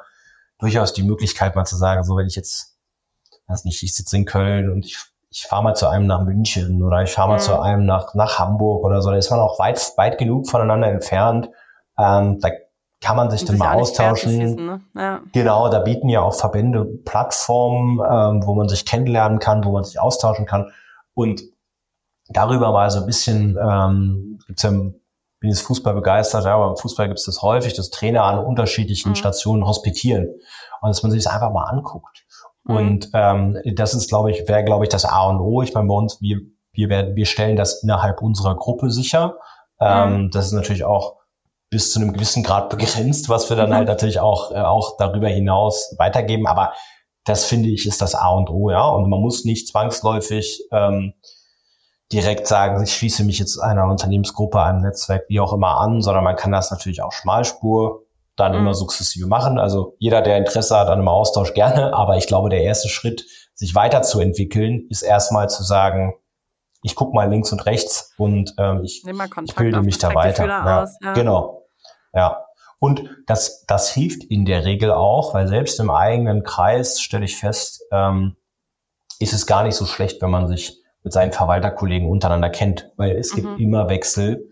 durchaus 0.59 0.93
die 0.93 1.03
Möglichkeit, 1.03 1.55
mal 1.55 1.65
zu 1.65 1.75
sagen, 1.75 2.03
so 2.03 2.17
wenn 2.17 2.27
ich 2.27 2.35
jetzt, 2.35 2.77
weiß 3.47 3.65
nicht, 3.65 3.81
ich 3.83 3.95
sitze 3.95 4.17
in 4.17 4.25
Köln 4.25 4.71
und 4.71 4.85
ich, 4.85 4.97
ich 5.29 5.43
fahre 5.43 5.63
mal 5.63 5.75
zu 5.75 5.87
einem 5.87 6.07
nach 6.07 6.23
München 6.23 6.81
oder 6.81 7.03
ich 7.03 7.11
fahre 7.11 7.29
mal 7.29 7.35
mhm. 7.35 7.41
zu 7.41 7.59
einem 7.59 7.85
nach, 7.85 8.15
nach 8.15 8.39
Hamburg 8.39 8.83
oder 8.83 9.01
so, 9.01 9.11
da 9.11 9.17
ist 9.17 9.29
man 9.29 9.39
auch 9.39 9.59
weit, 9.59 9.93
weit 9.97 10.17
genug 10.17 10.47
voneinander 10.47 10.87
entfernt. 10.87 11.49
Ähm, 11.97 12.39
da 12.39 12.49
kann 13.05 13.17
man 13.17 13.29
sich 13.29 13.41
und 13.41 13.49
dann 13.49 13.57
mal 13.59 13.75
austauschen. 13.75 14.39
Wissen, 14.39 14.65
ne? 14.65 14.81
ja. 14.95 15.21
Genau, 15.31 15.69
da 15.69 15.77
bieten 15.77 16.09
ja 16.09 16.21
auch 16.21 16.33
Verbände 16.33 16.85
Plattformen, 16.85 17.99
ähm, 17.99 18.47
wo 18.47 18.55
man 18.55 18.67
sich 18.67 18.83
kennenlernen 18.83 19.37
kann, 19.37 19.63
wo 19.63 19.71
man 19.71 19.83
sich 19.83 19.99
austauschen 19.99 20.47
kann. 20.47 20.71
Und 21.13 21.43
darüber 22.29 22.71
mal 22.71 22.89
so 22.89 23.01
ein 23.01 23.05
bisschen, 23.05 23.59
ähm, 23.61 24.39
gibt's 24.47 24.63
ja, 24.63 24.71
bin 24.71 25.51
jetzt 25.51 25.61
Fußball 25.61 25.93
begeistert, 25.93 26.45
ja, 26.45 26.55
aber 26.55 26.71
im 26.71 26.77
Fußball 26.77 27.07
gibt 27.07 27.19
es 27.19 27.25
das 27.25 27.43
häufig, 27.43 27.75
dass 27.75 27.91
Trainer 27.91 28.23
an 28.23 28.39
unterschiedlichen 28.39 29.09
mhm. 29.09 29.15
Stationen 29.15 29.67
hospitieren 29.67 30.25
und 30.81 30.89
dass 30.89 31.03
man 31.03 31.11
sich 31.11 31.23
das 31.23 31.31
einfach 31.31 31.51
mal 31.51 31.65
anguckt. 31.65 32.25
Mhm. 32.63 32.75
Und 32.75 33.09
ähm, 33.13 33.59
das 33.75 33.93
ist, 33.93 34.09
glaube 34.09 34.31
ich, 34.31 34.47
wäre, 34.47 34.63
glaube 34.63 34.85
ich, 34.85 34.89
das 34.89 35.05
A 35.05 35.29
und 35.29 35.39
O. 35.39 35.61
Ich 35.61 35.75
meine, 35.75 35.87
bei 35.87 35.93
uns, 35.93 36.19
wir, 36.21 36.41
wir 36.73 36.89
werden, 36.89 37.15
wir 37.15 37.27
stellen 37.27 37.55
das 37.55 37.83
innerhalb 37.83 38.23
unserer 38.23 38.55
Gruppe 38.55 38.89
sicher. 38.89 39.35
Ähm, 39.79 40.23
mhm. 40.23 40.31
Das 40.31 40.47
ist 40.47 40.53
natürlich 40.53 40.85
auch 40.85 41.17
bis 41.75 41.91
zu 41.91 41.99
einem 41.99 42.13
gewissen 42.13 42.41
Grad 42.41 42.69
begrenzt, 42.69 43.27
was 43.27 43.49
wir 43.49 43.57
dann 43.57 43.69
mhm. 43.69 43.73
halt 43.75 43.88
natürlich 43.89 44.21
auch, 44.21 44.51
äh, 44.51 44.61
auch 44.61 44.95
darüber 44.95 45.27
hinaus 45.27 45.93
weitergeben. 45.97 46.47
Aber 46.47 46.71
das 47.25 47.43
finde 47.43 47.67
ich 47.67 47.85
ist 47.85 48.01
das 48.01 48.15
A 48.15 48.29
und 48.29 48.49
O, 48.49 48.69
ja. 48.69 48.88
Und 48.88 49.09
man 49.09 49.19
muss 49.19 49.43
nicht 49.43 49.67
zwangsläufig 49.67 50.61
ähm, 50.71 51.15
direkt 52.13 52.47
sagen, 52.47 52.81
ich 52.81 52.93
schließe 52.95 53.25
mich 53.25 53.39
jetzt 53.39 53.59
einer 53.59 53.89
Unternehmensgruppe, 53.89 54.61
einem 54.61 54.83
Netzwerk, 54.83 55.25
wie 55.27 55.41
auch 55.41 55.51
immer 55.51 55.81
an, 55.81 56.01
sondern 56.01 56.23
man 56.23 56.38
kann 56.38 56.53
das 56.53 56.71
natürlich 56.71 57.01
auch 57.01 57.11
Schmalspur 57.11 58.03
dann 58.38 58.53
mhm. 58.53 58.59
immer 58.59 58.73
sukzessive 58.73 59.27
machen. 59.27 59.59
Also 59.59 59.97
jeder, 59.99 60.21
der 60.21 60.38
Interesse 60.38 60.77
hat 60.77 60.88
an 60.88 60.99
einem 60.99 61.09
Austausch, 61.09 61.53
gerne. 61.53 61.93
Aber 61.93 62.15
ich 62.15 62.27
glaube, 62.27 62.49
der 62.49 62.63
erste 62.63 62.88
Schritt, 62.88 63.25
sich 63.53 63.75
weiterzuentwickeln, 63.75 64.88
ist 64.89 65.01
erstmal 65.01 65.49
zu 65.49 65.63
sagen, 65.63 66.13
ich 66.83 66.95
gucke 66.95 67.15
mal 67.15 67.29
links 67.29 67.51
und 67.51 67.65
rechts 67.65 68.13
und 68.17 68.53
ähm, 68.59 68.83
ich, 68.83 69.03
ich 69.03 69.55
bilde 69.55 69.81
mich 69.81 69.97
da 69.97 70.13
weiter. 70.13 70.45
Ja, 70.45 70.83
aus, 70.83 70.95
ja. 71.01 71.13
Genau. 71.13 71.64
Ja. 72.15 72.45
Und 72.80 73.10
das, 73.28 73.65
das 73.67 73.91
hilft 73.91 74.23
in 74.23 74.45
der 74.45 74.65
Regel 74.65 74.91
auch, 74.91 75.34
weil 75.34 75.47
selbst 75.47 75.80
im 75.80 75.89
eigenen 75.89 76.43
Kreis 76.43 77.01
stelle 77.01 77.25
ich 77.25 77.38
fest, 77.38 77.84
ähm, 77.91 78.36
ist 79.19 79.34
es 79.34 79.45
gar 79.45 79.63
nicht 79.63 79.75
so 79.75 79.86
schlecht, 79.86 80.21
wenn 80.21 80.30
man 80.30 80.47
sich 80.47 80.82
mit 81.04 81.13
seinen 81.13 81.32
Verwalterkollegen 81.32 82.10
untereinander 82.10 82.49
kennt, 82.49 82.91
weil 82.97 83.15
es 83.15 83.32
mhm. 83.34 83.36
gibt 83.36 83.60
immer 83.60 83.89
Wechsel 83.89 84.49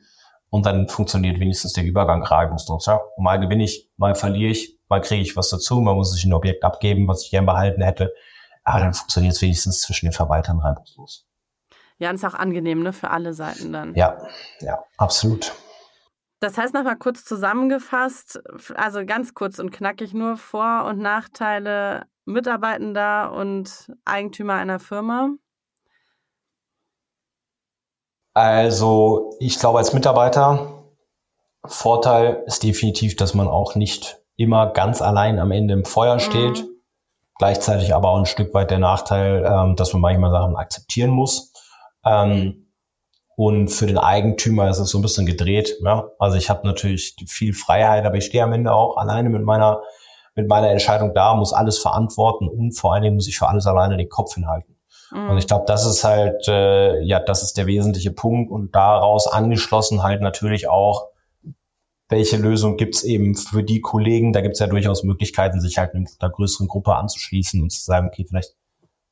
und 0.50 0.66
dann 0.66 0.88
funktioniert 0.88 1.40
wenigstens 1.40 1.74
der 1.74 1.84
Übergang 1.84 2.24
reibungslos. 2.24 2.86
Ja? 2.86 3.02
Mal 3.18 3.40
gewinne 3.40 3.64
ich, 3.64 3.90
mal 3.98 4.16
verliere 4.16 4.52
ich, 4.52 4.78
mal 4.88 5.02
kriege 5.02 5.22
ich 5.22 5.36
was 5.36 5.50
dazu, 5.50 5.82
mal 5.82 5.96
muss 5.96 6.16
ich 6.16 6.24
ein 6.26 6.34
Objekt 6.34 6.64
abgeben, 6.64 7.08
was 7.08 7.24
ich 7.24 7.32
gern 7.32 7.46
behalten 7.46 7.82
hätte. 7.82 8.14
Aber 8.64 8.80
dann 8.80 8.94
funktioniert 8.94 9.34
es 9.34 9.42
wenigstens 9.42 9.82
zwischen 9.82 10.06
den 10.06 10.14
Verwaltern 10.14 10.60
reibungslos. 10.60 11.28
Ja, 11.98 12.10
und 12.10 12.16
ist 12.16 12.26
auch 12.26 12.34
angenehm, 12.34 12.84
ne, 12.84 12.94
für 12.94 13.10
alle 13.10 13.34
Seiten 13.34 13.74
dann. 13.74 13.96
Ja, 13.96 14.18
ja, 14.62 14.84
absolut. 14.98 15.54
Das 16.44 16.58
heißt 16.58 16.74
nochmal 16.74 16.98
kurz 16.98 17.24
zusammengefasst, 17.24 18.44
also 18.76 19.06
ganz 19.06 19.34
kurz 19.34 19.60
und 19.60 19.72
knackig 19.72 20.14
nur 20.14 20.36
Vor- 20.36 20.84
und 20.90 21.00
Nachteile 21.00 22.04
Mitarbeitender 22.26 23.32
und 23.32 23.90
Eigentümer 24.04 24.56
einer 24.56 24.80
Firma. 24.80 25.30
Also 28.34 29.38
ich 29.40 29.58
glaube 29.58 29.78
als 29.78 29.94
Mitarbeiter, 29.94 30.84
Vorteil 31.64 32.44
ist 32.46 32.62
definitiv, 32.64 33.16
dass 33.16 33.34
man 33.34 33.48
auch 33.48 33.76
nicht 33.76 34.18
immer 34.36 34.74
ganz 34.74 35.02
allein 35.02 35.40
am 35.40 35.52
Ende 35.52 35.76
im 35.76 35.86
Feuer 35.86 36.20
steht. 36.20 36.62
Mhm. 36.62 36.70
Gleichzeitig 37.38 37.96
aber 37.96 38.10
auch 38.10 38.20
ein 38.20 38.26
Stück 38.26 38.54
weit 38.54 38.70
der 38.70 38.80
Nachteil, 38.80 39.46
ähm, 39.50 39.78
dass 39.78 39.94
man 39.94 40.02
manchmal 40.02 40.32
Sachen 40.32 40.58
akzeptieren 40.58 41.12
muss. 41.12 41.54
Ähm, 42.04 42.63
und 43.36 43.70
für 43.70 43.88
den 43.88 43.98
Eigentümer 43.98 44.70
ist 44.70 44.80
es 44.80 44.90
so 44.90 45.00
ein 45.00 45.02
bisschen 45.02 45.26
gedreht. 45.26 45.76
Ja? 45.84 46.10
Also 46.20 46.38
ich 46.38 46.50
habe 46.50 46.68
natürlich 46.68 47.16
viel 47.28 47.54
Freiheit, 47.54 48.06
aber 48.06 48.16
ich 48.16 48.26
stehe 48.26 48.44
am 48.44 48.54
Ende 48.54 48.74
auch 48.74 48.98
alleine 48.98 49.30
mit 49.30 49.44
meiner, 49.44 49.82
mit 50.36 50.48
meiner 50.48 50.70
Entscheidung 50.70 51.14
da, 51.14 51.36
muss 51.36 51.54
alles 51.54 51.80
verantworten 51.80 52.48
und 52.48 52.74
vor 52.74 52.94
allen 52.94 53.04
Dingen 53.04 53.16
muss 53.16 53.28
ich 53.28 53.38
für 53.38 53.48
alles 53.48 53.66
alleine 53.66 53.98
den 53.98 54.10
Kopf 54.10 54.36
hinhalten. 54.36 54.78
Mhm. 55.12 55.32
Und 55.32 55.38
ich 55.38 55.48
glaube, 55.48 55.66
das 55.68 55.86
ist 55.86 56.04
halt, 56.04 56.48
äh, 56.48 57.02
ja, 57.02 57.20
das 57.20 57.44
ist 57.44 57.58
der 57.58 57.68
wesentliche 57.68 58.12
Punkt 58.12 58.52
und 58.52 58.76
daraus 58.76 59.28
angeschlossen 59.28 60.04
halt 60.04 60.22
natürlich 60.22 60.70
auch, 60.70 61.08
welche 62.10 62.38
Lösung 62.38 62.78
gibt's 62.78 63.04
eben 63.04 63.36
für 63.36 63.64
die 63.64 63.82
Kollegen. 63.82 64.34
Da 64.34 64.42
gibt's 64.42 64.60
ja 64.60 64.68
durchaus 64.68 65.04
Möglichkeiten, 65.04 65.60
sich 65.60 65.80
halt 65.80 65.96
mit 65.96 66.10
einer 66.20 66.32
größeren 66.32 66.68
Gruppe 66.68 66.96
anzuschließen 66.96 67.62
und 67.62 67.72
zu 67.72 67.84
sagen, 67.84 68.08
okay, 68.08 68.26
vielleicht 68.28 68.56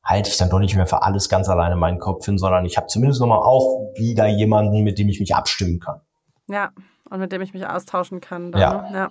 halte 0.04 0.30
ich 0.30 0.38
dann 0.38 0.50
doch 0.50 0.60
nicht 0.60 0.76
mehr 0.76 0.88
für 0.88 1.04
alles 1.04 1.30
ganz 1.30 1.48
alleine 1.48 1.76
meinen 1.76 2.00
Kopf 2.00 2.26
hin, 2.26 2.38
sondern 2.38 2.66
ich 2.66 2.78
habe 2.78 2.88
zumindest 2.88 3.22
nochmal 3.22 3.40
auch 3.40 3.94
wieder 3.96 4.28
jemanden, 4.28 4.84
mit 4.84 4.98
dem 4.98 5.10
ich 5.10 5.20
mich 5.20 5.36
abstimmen 5.36 5.80
kann. 5.80 6.02
Ja, 6.48 6.72
und 7.10 7.20
mit 7.20 7.32
dem 7.32 7.42
ich 7.42 7.54
mich 7.54 7.68
austauschen 7.68 8.22
kann. 8.22 8.52
Dann, 8.52 8.62
ja. 8.62 8.90
Ne? 8.90 8.98
ja. 8.98 9.10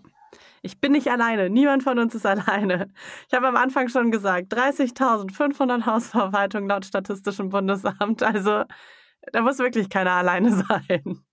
Ich 0.63 0.81
bin 0.81 0.93
nicht 0.93 1.09
alleine. 1.09 1.49
Niemand 1.49 1.83
von 1.83 1.99
uns 1.99 2.15
ist 2.15 2.27
alleine. 2.27 2.93
Ich 3.29 3.35
habe 3.35 3.49
am 3.49 3.57
Anfang 3.57 3.89
schon 3.89 4.11
gesagt, 4.11 4.53
30.500 4.53 5.87
Hausverwaltungen 5.87 6.69
laut 6.69 6.85
Statistischem 6.85 7.51
Bundesamt. 7.51 8.23
Also 8.23 8.65
da 9.33 9.43
muss 9.43 9.59
wirklich 9.59 9.89
keiner 9.89 10.13
alleine 10.13 10.53
sein. 10.69 11.25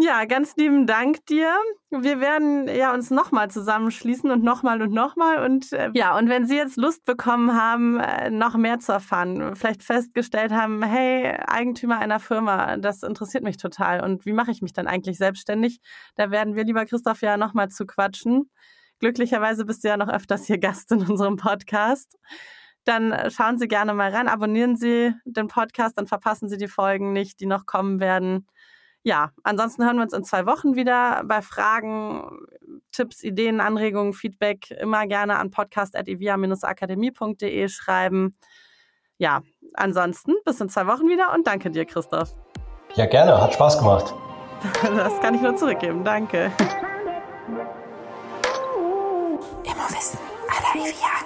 Ja, 0.00 0.26
ganz 0.26 0.54
lieben 0.54 0.86
Dank 0.86 1.26
dir. 1.26 1.52
Wir 1.90 2.20
werden 2.20 2.68
ja 2.68 2.94
uns 2.94 3.10
nochmal 3.10 3.50
zusammenschließen 3.50 4.30
und 4.30 4.44
nochmal 4.44 4.80
und 4.80 4.92
nochmal. 4.92 5.44
Und 5.44 5.72
äh, 5.72 5.90
ja, 5.92 6.16
und 6.16 6.28
wenn 6.28 6.46
Sie 6.46 6.54
jetzt 6.54 6.76
Lust 6.76 7.04
bekommen 7.04 7.52
haben, 7.60 7.98
äh, 7.98 8.30
noch 8.30 8.54
mehr 8.56 8.78
zu 8.78 8.92
erfahren, 8.92 9.56
vielleicht 9.56 9.82
festgestellt 9.82 10.52
haben, 10.52 10.84
hey, 10.84 11.36
Eigentümer 11.48 11.98
einer 11.98 12.20
Firma, 12.20 12.76
das 12.76 13.02
interessiert 13.02 13.42
mich 13.42 13.56
total. 13.56 14.00
Und 14.00 14.24
wie 14.24 14.32
mache 14.32 14.52
ich 14.52 14.62
mich 14.62 14.72
dann 14.72 14.86
eigentlich 14.86 15.18
selbstständig? 15.18 15.80
Da 16.14 16.30
werden 16.30 16.54
wir, 16.54 16.62
lieber 16.62 16.86
Christoph, 16.86 17.20
ja 17.22 17.36
nochmal 17.36 17.68
zu 17.68 17.84
quatschen. 17.84 18.52
Glücklicherweise 19.00 19.64
bist 19.64 19.82
du 19.82 19.88
ja 19.88 19.96
noch 19.96 20.08
öfters 20.08 20.46
hier 20.46 20.58
Gast 20.58 20.92
in 20.92 21.00
unserem 21.08 21.34
Podcast. 21.34 22.16
Dann 22.84 23.10
äh, 23.10 23.32
schauen 23.32 23.58
Sie 23.58 23.66
gerne 23.66 23.94
mal 23.94 24.12
rein, 24.12 24.28
abonnieren 24.28 24.76
Sie 24.76 25.12
den 25.24 25.48
Podcast, 25.48 25.98
dann 25.98 26.06
verpassen 26.06 26.48
Sie 26.48 26.56
die 26.56 26.68
Folgen 26.68 27.12
nicht, 27.12 27.40
die 27.40 27.46
noch 27.46 27.66
kommen 27.66 27.98
werden 27.98 28.46
ja, 29.02 29.30
ansonsten 29.42 29.84
hören 29.84 29.96
wir 29.96 30.02
uns 30.02 30.12
in 30.12 30.24
zwei 30.24 30.44
Wochen 30.46 30.76
wieder. 30.76 31.22
Bei 31.24 31.42
Fragen, 31.42 32.46
Tipps, 32.92 33.22
Ideen, 33.22 33.60
Anregungen, 33.60 34.12
Feedback 34.12 34.70
immer 34.72 35.06
gerne 35.06 35.38
an 35.38 35.50
podcast.evia-akademie.de 35.50 37.68
schreiben. 37.68 38.34
Ja, 39.18 39.42
ansonsten 39.74 40.34
bis 40.44 40.60
in 40.60 40.68
zwei 40.68 40.86
Wochen 40.86 41.08
wieder 41.08 41.32
und 41.34 41.46
danke 41.46 41.70
dir, 41.70 41.84
Christoph. 41.84 42.32
Ja, 42.94 43.06
gerne. 43.06 43.40
Hat 43.40 43.54
Spaß 43.54 43.78
gemacht. 43.78 44.12
Das 44.82 45.20
kann 45.20 45.34
ich 45.34 45.40
nur 45.40 45.54
zurückgeben. 45.54 46.02
Danke. 46.02 46.50
Immer 49.64 49.88
Wissen 49.90 50.18
aller 50.48 50.84
Evia. 50.84 51.17